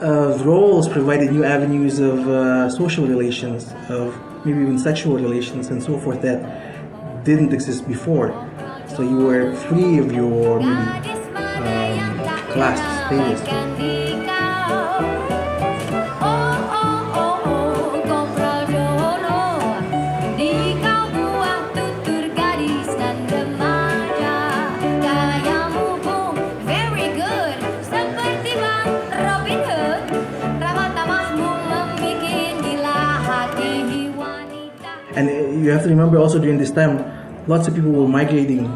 of 0.00 0.46
roles 0.46 0.88
provided 0.88 1.32
new 1.32 1.44
avenues 1.44 1.98
of 1.98 2.28
uh, 2.28 2.70
social 2.70 3.06
relations, 3.06 3.72
of 3.88 4.18
maybe 4.44 4.60
even 4.60 4.78
sexual 4.78 5.16
relations 5.16 5.68
and 5.68 5.82
so 5.82 5.98
forth 5.98 6.22
that 6.22 7.24
didn't 7.24 7.52
exist 7.52 7.86
before. 7.86 8.28
So 8.96 9.02
you 9.02 9.18
were 9.18 9.54
free 9.54 9.98
of 9.98 10.12
your 10.12 10.60
maybe 10.60 10.70
um, 10.70 12.18
class 12.52 12.78
status. 13.06 14.09
You 35.60 35.70
have 35.70 35.82
to 35.84 35.88
remember 35.88 36.18
also 36.18 36.38
during 36.38 36.58
this 36.58 36.70
time, 36.70 37.04
lots 37.46 37.68
of 37.68 37.74
people 37.74 37.90
were 37.90 38.08
migrating. 38.08 38.66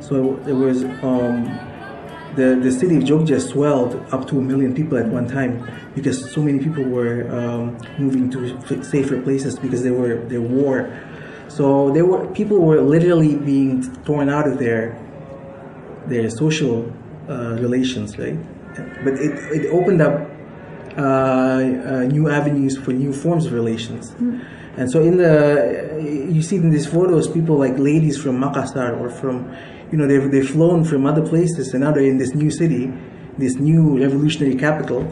So 0.00 0.36
it 0.46 0.52
was 0.52 0.84
um, 1.02 1.44
the 2.36 2.58
the 2.62 2.72
city 2.72 2.96
of 2.96 3.02
Jogja 3.02 3.40
swelled 3.40 3.94
up 4.12 4.26
to 4.28 4.38
a 4.38 4.42
million 4.42 4.74
people 4.74 4.96
at 4.98 5.06
one 5.06 5.26
time 5.28 5.68
because 5.94 6.30
so 6.32 6.40
many 6.40 6.58
people 6.58 6.84
were 6.84 7.28
um, 7.30 7.78
moving 7.98 8.30
to 8.30 8.82
safer 8.84 9.20
places 9.20 9.58
because 9.58 9.82
they 9.82 9.90
were 9.90 10.16
there 10.26 10.40
war. 10.40 10.90
So 11.48 11.90
there 11.90 12.04
were 12.04 12.26
people 12.28 12.58
were 12.58 12.80
literally 12.80 13.36
being 13.36 13.92
torn 14.04 14.28
out 14.28 14.46
of 14.46 14.58
their 14.58 14.98
their 16.06 16.30
social 16.30 16.90
uh, 17.28 17.56
relations, 17.60 18.18
right? 18.18 18.38
But 19.04 19.14
it, 19.14 19.32
it 19.56 19.66
opened 19.70 20.00
up 20.00 20.30
uh, 20.96 21.00
uh, 21.00 22.04
new 22.04 22.28
avenues 22.28 22.76
for 22.76 22.92
new 22.92 23.12
forms 23.12 23.46
of 23.46 23.52
relations. 23.52 24.14
And 24.78 24.88
so 24.88 25.02
in 25.02 25.16
the, 25.16 25.98
you 26.32 26.40
see 26.40 26.54
in 26.54 26.70
these 26.70 26.86
photos, 26.86 27.26
people 27.26 27.58
like 27.58 27.76
ladies 27.78 28.16
from 28.16 28.38
Makassar 28.38 28.98
or 29.00 29.10
from, 29.10 29.52
you 29.90 29.98
know, 29.98 30.06
they've, 30.06 30.30
they've 30.30 30.48
flown 30.48 30.84
from 30.84 31.04
other 31.04 31.26
places 31.26 31.74
and 31.74 31.82
now 31.82 31.90
they're 31.90 32.04
in 32.04 32.18
this 32.18 32.32
new 32.32 32.48
city, 32.48 32.92
this 33.36 33.56
new 33.56 33.98
revolutionary 33.98 34.54
capital. 34.54 35.02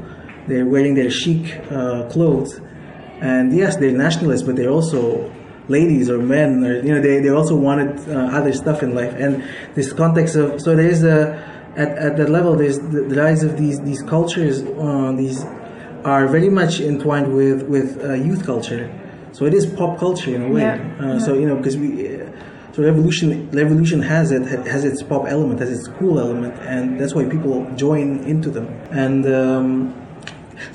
They're 0.47 0.67
wearing 0.67 0.95
their 0.95 1.11
chic 1.11 1.57
uh, 1.73 2.09
clothes. 2.09 2.61
And 3.21 3.53
yes, 3.53 3.75
they're 3.77 3.91
nationalists, 3.91 4.45
but 4.45 4.55
they're 4.55 4.71
also 4.71 5.35
ladies 5.67 6.09
or 6.09 6.19
men, 6.19 6.63
or, 6.65 6.77
you 6.85 6.95
know, 6.95 7.01
they, 7.01 7.19
they 7.19 7.31
also 7.31 7.57
wanted 7.57 7.99
uh, 8.09 8.37
other 8.39 8.53
stuff 8.53 8.85
in 8.85 8.95
life. 8.95 9.15
And 9.15 9.43
this 9.75 9.93
context 9.93 10.37
of, 10.37 10.61
so 10.61 10.77
there's 10.77 11.03
a, 11.03 11.35
at, 11.77 11.89
at 11.99 12.17
that 12.19 12.29
level, 12.29 12.55
there's 12.55 12.79
the, 12.79 13.01
the 13.09 13.21
rise 13.21 13.43
of 13.43 13.59
these, 13.59 13.81
these 13.81 14.01
cultures, 14.03 14.63
uh, 14.63 15.13
these 15.17 15.43
are 16.05 16.29
very 16.29 16.51
much 16.51 16.79
entwined 16.79 17.35
with, 17.35 17.63
with 17.63 18.01
uh, 18.05 18.13
youth 18.13 18.47
culture. 18.47 19.03
So 19.37 19.45
it 19.45 19.55
is 19.61 19.65
pop 19.67 19.93
culture 20.05 20.33
in 20.35 20.43
a 20.49 20.51
way. 20.55 20.63
Yeah. 20.63 21.05
Uh, 21.05 21.19
So 21.25 21.31
you 21.41 21.47
know, 21.49 21.57
because 21.61 21.77
we, 21.83 21.89
uh, 22.07 22.25
so 22.73 22.79
revolution, 22.91 23.29
revolution 23.63 24.01
has 24.13 24.27
it 24.39 24.45
has 24.75 24.83
its 24.91 25.01
pop 25.11 25.25
element, 25.35 25.57
has 25.65 25.71
its 25.79 25.89
cool 25.99 26.17
element, 26.25 26.55
and 26.73 26.83
that's 26.99 27.15
why 27.17 27.25
people 27.35 27.55
join 27.85 28.09
into 28.33 28.49
them. 28.57 28.67
And 29.05 29.23
um, 29.41 29.69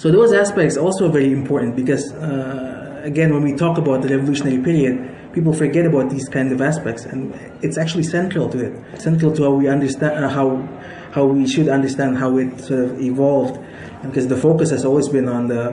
so 0.01 0.05
those 0.17 0.31
aspects 0.43 0.75
also 0.77 1.03
very 1.17 1.31
important 1.41 1.75
because 1.81 2.03
uh, 2.13 3.01
again, 3.11 3.29
when 3.33 3.43
we 3.49 3.53
talk 3.63 3.75
about 3.83 3.97
the 4.03 4.09
revolutionary 4.15 4.61
period, 4.69 4.93
people 5.33 5.53
forget 5.53 5.85
about 5.91 6.05
these 6.15 6.27
kind 6.29 6.49
of 6.55 6.59
aspects, 6.71 7.03
and 7.11 7.33
it's 7.65 7.77
actually 7.83 8.03
central 8.17 8.45
to 8.53 8.57
it, 8.67 8.73
central 9.07 9.31
to 9.37 9.41
how 9.45 9.53
we 9.61 9.67
understand 9.75 10.13
uh, 10.23 10.29
how 10.37 10.47
how 11.15 11.25
we 11.25 11.43
should 11.53 11.67
understand 11.77 12.11
how 12.23 12.37
it 12.37 12.51
sort 12.67 12.81
of 12.85 12.89
evolved, 13.01 13.55
because 14.07 14.27
the 14.33 14.37
focus 14.47 14.69
has 14.75 14.83
always 14.89 15.07
been 15.09 15.27
on 15.37 15.47
the 15.53 15.63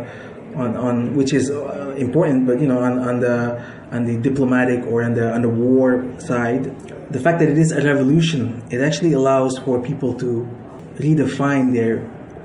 on, 0.54 0.76
on 0.76 1.14
which 1.14 1.32
is 1.32 1.50
uh, 1.50 1.94
important, 1.96 2.46
but 2.46 2.60
you 2.60 2.66
know 2.66 2.78
on, 2.78 2.98
on 2.98 3.20
the 3.20 3.62
on 3.90 4.04
the 4.04 4.16
diplomatic 4.18 4.84
or 4.86 5.02
on 5.02 5.14
the 5.14 5.32
on 5.32 5.42
the 5.42 5.48
war 5.48 6.04
side, 6.18 6.64
the 7.10 7.20
fact 7.20 7.38
that 7.40 7.48
it 7.48 7.58
is 7.58 7.72
a 7.72 7.82
revolution, 7.82 8.62
it 8.70 8.80
actually 8.80 9.12
allows 9.12 9.58
for 9.58 9.82
people 9.82 10.14
to 10.14 10.48
redefine 10.96 11.72
their 11.72 11.98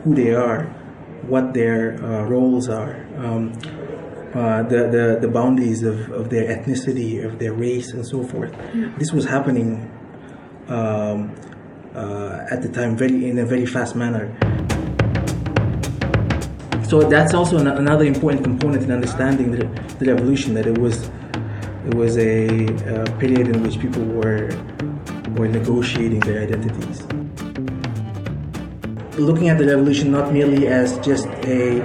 who 0.03 0.15
they 0.15 0.33
are, 0.33 0.65
what 1.27 1.53
their 1.53 2.03
uh, 2.03 2.23
roles 2.25 2.69
are, 2.69 3.05
um, 3.17 3.53
uh, 4.33 4.63
the, 4.63 4.89
the 4.89 5.17
the 5.21 5.27
boundaries 5.27 5.83
of, 5.83 6.11
of 6.11 6.29
their 6.29 6.47
ethnicity, 6.55 7.23
of 7.23 7.39
their 7.39 7.53
race, 7.53 7.91
and 7.91 8.05
so 8.05 8.23
forth. 8.23 8.53
This 8.97 9.11
was 9.11 9.25
happening 9.25 9.91
um, 10.67 11.35
uh, 11.95 12.45
at 12.49 12.61
the 12.61 12.69
time 12.69 12.95
very 12.97 13.29
in 13.29 13.37
a 13.39 13.45
very 13.45 13.65
fast 13.65 13.95
manner. 13.95 14.35
So 16.83 17.01
that's 17.01 17.33
also 17.33 17.57
an, 17.57 17.67
another 17.67 18.05
important 18.05 18.43
component 18.43 18.83
in 18.83 18.91
understanding 18.91 19.51
the, 19.51 19.65
the 19.99 20.13
revolution 20.13 20.53
that 20.53 20.67
it 20.67 20.77
was 20.77 21.09
it 21.85 21.93
was 21.95 22.17
a, 22.17 22.65
a 22.67 23.17
period 23.19 23.47
in 23.49 23.61
which 23.61 23.79
people 23.79 24.03
were 24.03 24.49
were 25.35 25.47
negotiating 25.47 26.19
their 26.21 26.41
identities. 26.41 27.01
Looking 29.17 29.49
at 29.49 29.57
the 29.57 29.65
revolution 29.67 30.11
not 30.11 30.31
merely 30.31 30.67
as 30.67 30.97
just 30.99 31.27
a, 31.45 31.81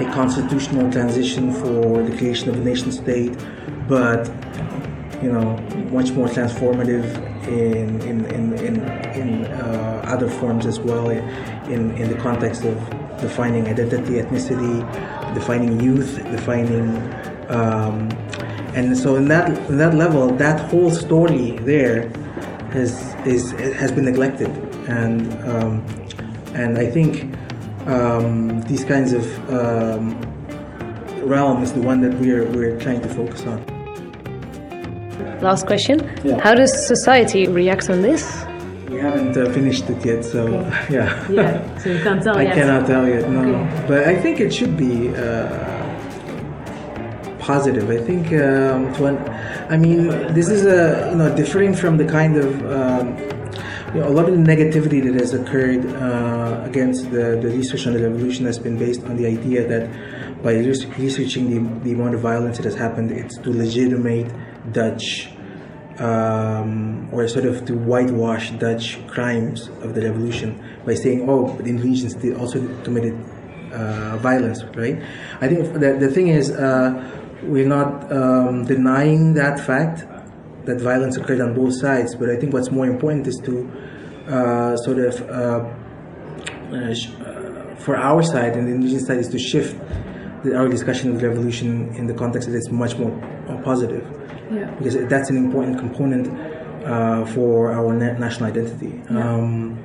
a 0.00 0.12
constitutional 0.12 0.90
transition 0.90 1.52
for 1.52 2.02
the 2.02 2.16
creation 2.16 2.48
of 2.48 2.56
a 2.56 2.64
nation 2.64 2.92
state, 2.92 3.36
but 3.88 4.28
you 5.22 5.32
know, 5.32 5.56
much 5.90 6.12
more 6.12 6.28
transformative 6.28 7.06
in 7.48 8.00
in 8.02 8.24
in 8.26 8.52
in, 8.54 8.76
in 9.14 9.44
uh, 9.46 10.04
other 10.06 10.28
forms 10.28 10.64
as 10.66 10.78
well, 10.78 11.10
in 11.10 11.90
in 11.96 12.08
the 12.08 12.16
context 12.16 12.64
of 12.64 12.97
defining 13.20 13.66
identity, 13.68 14.14
ethnicity, 14.14 15.34
defining 15.34 15.80
youth, 15.80 16.16
defining. 16.30 16.96
Um, 17.48 18.10
and 18.74 18.96
so 18.96 19.16
in 19.16 19.28
that 19.28 19.50
in 19.68 19.78
that 19.78 19.94
level, 19.94 20.28
that 20.36 20.60
whole 20.70 20.90
story 20.90 21.52
there 21.62 22.08
has 22.72 23.14
is 23.26 23.52
has 23.52 23.90
been 23.92 24.04
neglected, 24.04 24.48
and 24.88 25.32
um, 25.48 25.84
and 26.54 26.78
I 26.78 26.86
think 26.90 27.34
um, 27.86 28.60
these 28.62 28.84
kinds 28.84 29.12
of 29.12 29.24
um, 29.50 30.20
realm 31.22 31.62
is 31.62 31.72
the 31.72 31.80
one 31.80 32.00
that 32.02 32.14
we're 32.14 32.44
we're 32.50 32.78
trying 32.78 33.00
to 33.02 33.08
focus 33.08 33.42
on. 33.46 33.64
Last 35.40 35.66
question: 35.66 36.00
Yeah. 36.24 36.40
How 36.40 36.54
does 36.54 36.86
society 36.86 37.46
react 37.46 37.88
on 37.90 38.02
this? 38.02 38.44
We 38.98 39.04
haven't 39.04 39.36
uh, 39.36 39.48
finished 39.52 39.88
it 39.88 40.04
yet, 40.04 40.24
so 40.24 40.48
yeah. 40.90 41.24
Yeah, 41.30 41.78
so 41.78 41.88
you 41.88 42.02
can't 42.02 42.20
tell 42.20 42.36
I 42.42 42.42
yet. 42.42 42.54
cannot 42.56 42.84
tell 42.88 43.06
yet, 43.06 43.30
no. 43.30 43.54
Okay. 43.54 43.84
But 43.86 44.08
I 44.08 44.20
think 44.20 44.40
it 44.40 44.52
should 44.52 44.76
be 44.76 45.14
uh, 45.14 45.54
positive. 47.38 47.88
I 47.90 47.98
think 47.98 48.32
um, 48.32 48.92
I 49.70 49.76
mean, 49.76 50.08
this 50.34 50.48
is 50.48 50.66
a 50.66 51.10
you 51.12 51.16
know 51.16 51.32
differing 51.36 51.74
from 51.74 51.96
the 51.96 52.06
kind 52.06 52.36
of 52.38 52.50
um, 52.78 53.16
you 53.94 54.00
know, 54.00 54.08
a 54.08 54.14
lot 54.18 54.28
of 54.28 54.34
the 54.36 54.42
negativity 54.42 55.00
that 55.06 55.14
has 55.14 55.32
occurred 55.32 55.86
uh, 55.86 56.64
against 56.66 57.12
the, 57.12 57.38
the 57.40 57.50
research 57.58 57.86
on 57.86 57.92
the 57.92 58.02
revolution 58.02 58.46
has 58.46 58.58
been 58.58 58.76
based 58.76 59.04
on 59.04 59.16
the 59.16 59.26
idea 59.28 59.64
that 59.64 60.42
by 60.42 60.54
researching 60.54 61.44
the, 61.52 61.84
the 61.84 61.92
amount 61.92 62.16
of 62.16 62.20
violence 62.20 62.56
that 62.56 62.64
has 62.64 62.74
happened, 62.74 63.12
it's 63.12 63.38
to 63.38 63.50
legitimate 63.50 64.28
Dutch 64.72 65.30
um, 65.98 67.08
or 67.12 67.26
sort 67.28 67.44
of 67.44 67.64
to 67.66 67.76
whitewash 67.76 68.50
Dutch 68.52 69.04
crimes 69.08 69.68
of 69.82 69.94
the 69.94 70.02
revolution 70.02 70.62
by 70.84 70.94
saying, 70.94 71.28
oh, 71.28 71.56
the 71.56 71.70
Indonesians 71.70 72.14
also 72.38 72.60
committed 72.84 73.14
uh, 73.72 74.16
violence, 74.18 74.62
right? 74.74 75.02
I 75.40 75.48
think 75.48 75.72
the, 75.74 75.96
the 75.98 76.08
thing 76.08 76.28
is, 76.28 76.50
uh, 76.50 77.14
we're 77.42 77.66
not 77.66 78.10
um, 78.12 78.64
denying 78.64 79.34
that 79.34 79.60
fact 79.60 80.06
that 80.66 80.80
violence 80.80 81.16
occurred 81.16 81.40
on 81.40 81.54
both 81.54 81.74
sides, 81.74 82.14
but 82.14 82.30
I 82.30 82.36
think 82.36 82.52
what's 82.52 82.70
more 82.70 82.86
important 82.86 83.26
is 83.26 83.40
to 83.44 83.70
uh, 84.28 84.76
sort 84.76 84.98
of, 84.98 85.20
uh, 85.22 85.68
uh, 86.72 86.94
uh, 86.94 87.74
for 87.76 87.96
our 87.96 88.22
side 88.22 88.54
and 88.54 88.66
the 88.66 88.72
Indonesian 88.72 89.00
side, 89.00 89.18
is 89.18 89.28
to 89.28 89.38
shift 89.38 89.76
the, 90.44 90.56
our 90.56 90.68
discussion 90.68 91.10
of 91.10 91.20
the 91.20 91.28
revolution 91.28 91.94
in 91.94 92.06
the 92.06 92.14
context 92.14 92.48
that 92.48 92.56
it's 92.56 92.70
much 92.70 92.96
more 92.96 93.10
positive 93.64 94.17
Yeah. 94.50 94.70
because 94.78 94.96
that's 95.08 95.30
an 95.30 95.36
important 95.36 95.78
component 95.78 96.28
uh, 96.86 97.24
for 97.26 97.72
our 97.72 97.92
na- 97.92 98.16
national 98.18 98.48
identity. 98.50 99.00
Um, 99.10 99.78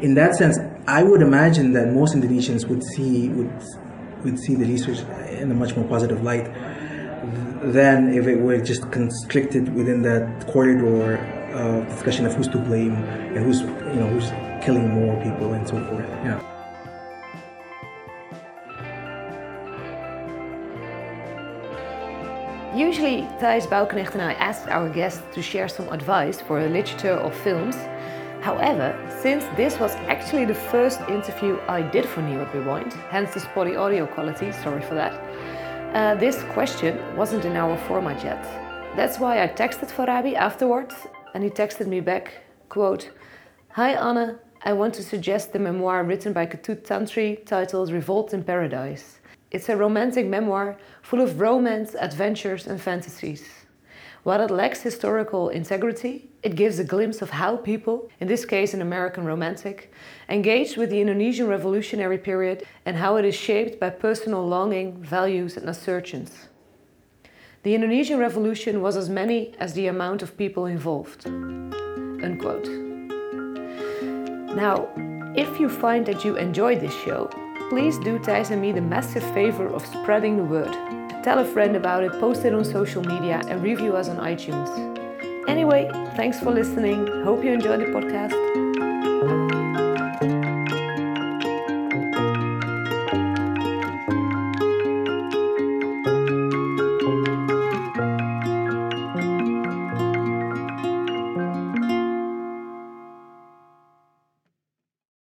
in 0.00 0.14
that 0.14 0.34
sense, 0.36 0.58
I 0.86 1.02
would 1.02 1.22
imagine 1.22 1.72
that 1.72 1.92
most 1.92 2.14
Indonesians 2.14 2.66
would 2.68 2.82
see 2.82 3.28
would 3.30 3.50
would 4.24 4.38
see 4.38 4.54
the 4.54 4.64
research 4.64 4.98
in 5.30 5.50
a 5.50 5.54
much 5.54 5.76
more 5.76 5.86
positive 5.86 6.22
light 6.22 6.46
than 7.62 8.12
if 8.12 8.26
it 8.26 8.36
were 8.36 8.60
just 8.60 8.90
constricted 8.90 9.74
within 9.74 10.02
that 10.02 10.46
corridor 10.48 11.16
of 11.52 11.88
discussion 11.88 12.26
of 12.26 12.34
who's 12.34 12.48
to 12.48 12.58
blame 12.58 12.94
and 12.94 13.38
who's 13.38 13.60
you 13.60 14.00
know 14.00 14.08
who's 14.08 14.30
killing 14.64 14.88
more 14.90 15.16
people 15.22 15.52
and 15.52 15.66
so 15.66 15.82
forth. 15.86 16.06
Yeah. 16.24 16.40
Usually, 23.08 23.38
Thijs 23.38 23.66
Bouwknecht 23.66 24.12
and 24.12 24.20
I 24.20 24.34
asked 24.34 24.68
our 24.68 24.86
guests 24.86 25.22
to 25.32 25.40
share 25.40 25.66
some 25.66 25.88
advice 25.88 26.42
for 26.42 26.60
literature 26.68 27.18
or 27.18 27.32
films. 27.32 27.74
However, 28.42 28.94
since 29.22 29.44
this 29.56 29.80
was 29.80 29.94
actually 30.12 30.44
the 30.44 30.54
first 30.54 31.00
interview 31.08 31.58
I 31.68 31.80
did 31.80 32.04
for 32.04 32.20
NIOD 32.20 32.52
Rewind, 32.52 32.92
hence 33.08 33.32
the 33.32 33.40
spotty 33.40 33.76
audio 33.76 34.06
quality, 34.06 34.52
sorry 34.52 34.82
for 34.82 34.94
that, 34.94 35.14
uh, 35.94 36.16
this 36.16 36.42
question 36.52 36.98
wasn't 37.16 37.46
in 37.46 37.56
our 37.56 37.78
format 37.88 38.22
yet. 38.22 38.44
That's 38.94 39.18
why 39.18 39.42
I 39.42 39.48
texted 39.48 39.90
Farabi 39.90 40.34
afterwards, 40.34 40.94
and 41.32 41.42
he 41.42 41.48
texted 41.48 41.86
me 41.86 42.00
back, 42.00 42.34
quote, 42.68 43.10
Hi 43.70 43.92
Anna, 43.94 44.38
I 44.62 44.74
want 44.74 44.92
to 44.96 45.02
suggest 45.02 45.54
the 45.54 45.58
memoir 45.58 46.04
written 46.04 46.34
by 46.34 46.44
Ketut 46.44 46.82
Tantri 46.82 47.42
titled 47.46 47.90
Revolt 47.90 48.34
in 48.34 48.44
Paradise. 48.44 49.17
It's 49.50 49.68
a 49.68 49.76
romantic 49.76 50.26
memoir 50.26 50.76
full 51.00 51.20
of 51.22 51.40
romance, 51.40 51.94
adventures, 51.94 52.66
and 52.66 52.80
fantasies. 52.80 53.48
While 54.22 54.42
it 54.42 54.50
lacks 54.50 54.82
historical 54.82 55.48
integrity, 55.48 56.28
it 56.42 56.54
gives 56.54 56.78
a 56.78 56.84
glimpse 56.84 57.22
of 57.22 57.30
how 57.30 57.56
people, 57.56 58.10
in 58.20 58.28
this 58.28 58.44
case 58.44 58.74
an 58.74 58.82
American 58.82 59.24
romantic, 59.24 59.90
engaged 60.28 60.76
with 60.76 60.90
the 60.90 61.00
Indonesian 61.00 61.46
revolutionary 61.46 62.18
period 62.18 62.66
and 62.84 62.96
how 62.96 63.16
it 63.16 63.24
is 63.24 63.34
shaped 63.34 63.80
by 63.80 63.88
personal 63.88 64.46
longing, 64.46 65.02
values, 65.02 65.56
and 65.56 65.66
assertions. 65.68 66.48
The 67.62 67.74
Indonesian 67.74 68.18
revolution 68.18 68.82
was 68.82 68.96
as 68.96 69.08
many 69.08 69.54
as 69.58 69.72
the 69.72 69.86
amount 69.86 70.22
of 70.22 70.36
people 70.36 70.66
involved. 70.66 71.26
Unquote. 71.26 72.68
Now, 74.54 74.88
if 75.36 75.58
you 75.58 75.68
find 75.68 76.04
that 76.06 76.24
you 76.24 76.36
enjoyed 76.36 76.80
this 76.80 76.94
show, 76.94 77.30
please 77.68 77.98
do 77.98 78.18
Thijs 78.18 78.50
and 78.50 78.60
me 78.60 78.72
the 78.72 78.80
massive 78.80 79.22
favor 79.34 79.66
of 79.66 79.84
spreading 79.86 80.36
the 80.36 80.44
word. 80.44 80.72
Tell 81.22 81.38
a 81.38 81.44
friend 81.44 81.76
about 81.76 82.04
it, 82.04 82.12
post 82.20 82.44
it 82.44 82.54
on 82.54 82.64
social 82.64 83.02
media, 83.02 83.42
and 83.48 83.62
review 83.62 83.96
us 83.96 84.08
on 84.08 84.16
iTunes. 84.16 84.68
Anyway, 85.48 85.88
thanks 86.16 86.38
for 86.40 86.50
listening. 86.50 87.06
Hope 87.24 87.44
you 87.44 87.52
enjoyed 87.52 87.80
the 87.80 87.86
podcast. 87.86 88.67